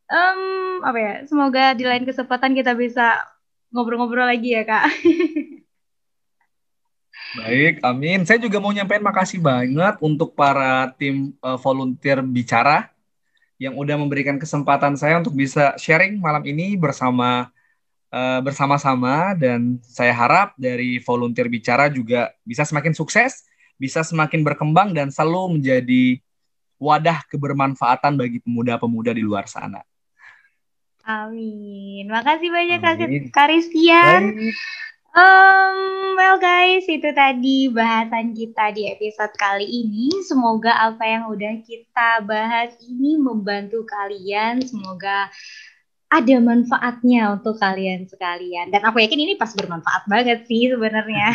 Um, 0.07 0.83
apa 0.87 0.99
ya? 0.99 1.13
Semoga 1.27 1.75
di 1.75 1.83
lain 1.83 2.07
kesempatan 2.07 2.55
kita 2.55 2.75
bisa 2.75 3.19
ngobrol-ngobrol 3.75 4.27
lagi 4.27 4.55
ya, 4.55 4.63
Kak. 4.63 4.87
Baik, 7.35 7.83
amin. 7.83 8.23
Saya 8.23 8.39
juga 8.39 8.63
mau 8.63 8.71
nyampein 8.71 9.03
makasih 9.03 9.43
banget 9.43 9.99
untuk 9.99 10.31
para 10.31 10.95
tim 10.95 11.35
uh, 11.43 11.59
volunteer 11.59 12.23
bicara 12.23 12.87
yang 13.59 13.75
udah 13.75 13.97
memberikan 13.99 14.37
kesempatan 14.39 14.95
saya 14.95 15.19
untuk 15.19 15.33
bisa 15.35 15.73
sharing 15.75 16.21
malam 16.21 16.45
ini 16.45 16.77
bersama 16.77 17.49
uh, 18.13 18.39
bersama-sama 18.39 19.35
dan 19.35 19.81
saya 19.83 20.13
harap 20.13 20.53
dari 20.55 21.01
volunteer 21.03 21.51
bicara 21.51 21.91
juga 21.91 22.31
bisa 22.47 22.63
semakin 22.63 22.93
sukses, 22.95 23.43
bisa 23.75 24.05
semakin 24.05 24.45
berkembang 24.45 24.93
dan 24.95 25.11
selalu 25.11 25.59
menjadi 25.59 26.21
wadah 26.77 27.25
kebermanfaatan 27.27 28.15
bagi 28.15 28.39
pemuda-pemuda 28.39 29.11
di 29.11 29.25
luar 29.25 29.49
sana. 29.49 29.81
Amin. 31.07 32.05
Makasih 32.11 32.51
banyak 32.51 32.79
Kak 32.83 32.95
Karistian. 33.31 34.35
Um, 35.17 36.13
well 36.13 36.37
guys, 36.37 36.85
itu 36.85 37.09
tadi 37.09 37.73
bahasan 37.73 38.37
kita 38.37 38.69
di 38.69 38.85
episode 38.85 39.33
kali 39.33 39.65
ini. 39.65 40.13
Semoga 40.21 40.69
apa 40.77 41.01
yang 41.09 41.33
udah 41.33 41.57
kita 41.65 42.21
bahas 42.21 42.77
ini 42.85 43.17
membantu 43.17 43.81
kalian. 43.89 44.61
Semoga 44.61 45.25
ada 46.13 46.35
manfaatnya 46.37 47.33
untuk 47.33 47.57
kalian 47.57 48.05
sekalian. 48.05 48.69
Dan 48.69 48.85
aku 48.85 49.01
yakin 49.01 49.17
ini 49.17 49.33
pas 49.33 49.49
bermanfaat 49.57 50.05
banget 50.05 50.45
sih 50.45 50.69
sebenarnya. 50.69 51.33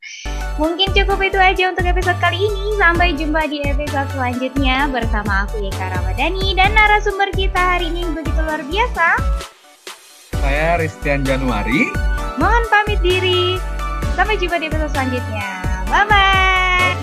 Mungkin 0.62 0.94
cukup 0.94 1.18
itu 1.18 1.42
aja 1.42 1.74
untuk 1.74 1.82
episode 1.82 2.22
kali 2.22 2.46
ini. 2.46 2.78
Sampai 2.78 3.10
jumpa 3.18 3.50
di 3.50 3.58
episode 3.66 4.06
selanjutnya 4.14 4.86
bersama 4.86 5.50
aku 5.50 5.66
Yeka 5.66 5.98
Ramadhani 5.98 6.54
dan 6.54 6.70
narasumber 6.78 7.34
kita 7.34 7.58
hari 7.58 7.90
ini 7.90 8.06
begitu 8.14 8.38
luar 8.38 8.62
biasa. 8.62 9.18
Saya 10.46 10.78
Ristian 10.78 11.26
Januari. 11.26 11.90
Mohon 12.38 12.70
pamit 12.70 13.02
diri. 13.02 13.58
Sampai 14.14 14.38
jumpa 14.38 14.62
di 14.62 14.70
episode 14.70 14.94
selanjutnya. 14.94 15.42
Bye-bye. 15.90 16.94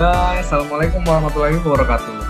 Bye. 0.00 0.40
Assalamualaikum 0.40 1.04
warahmatullahi 1.04 1.60
wabarakatuh. 1.60 2.27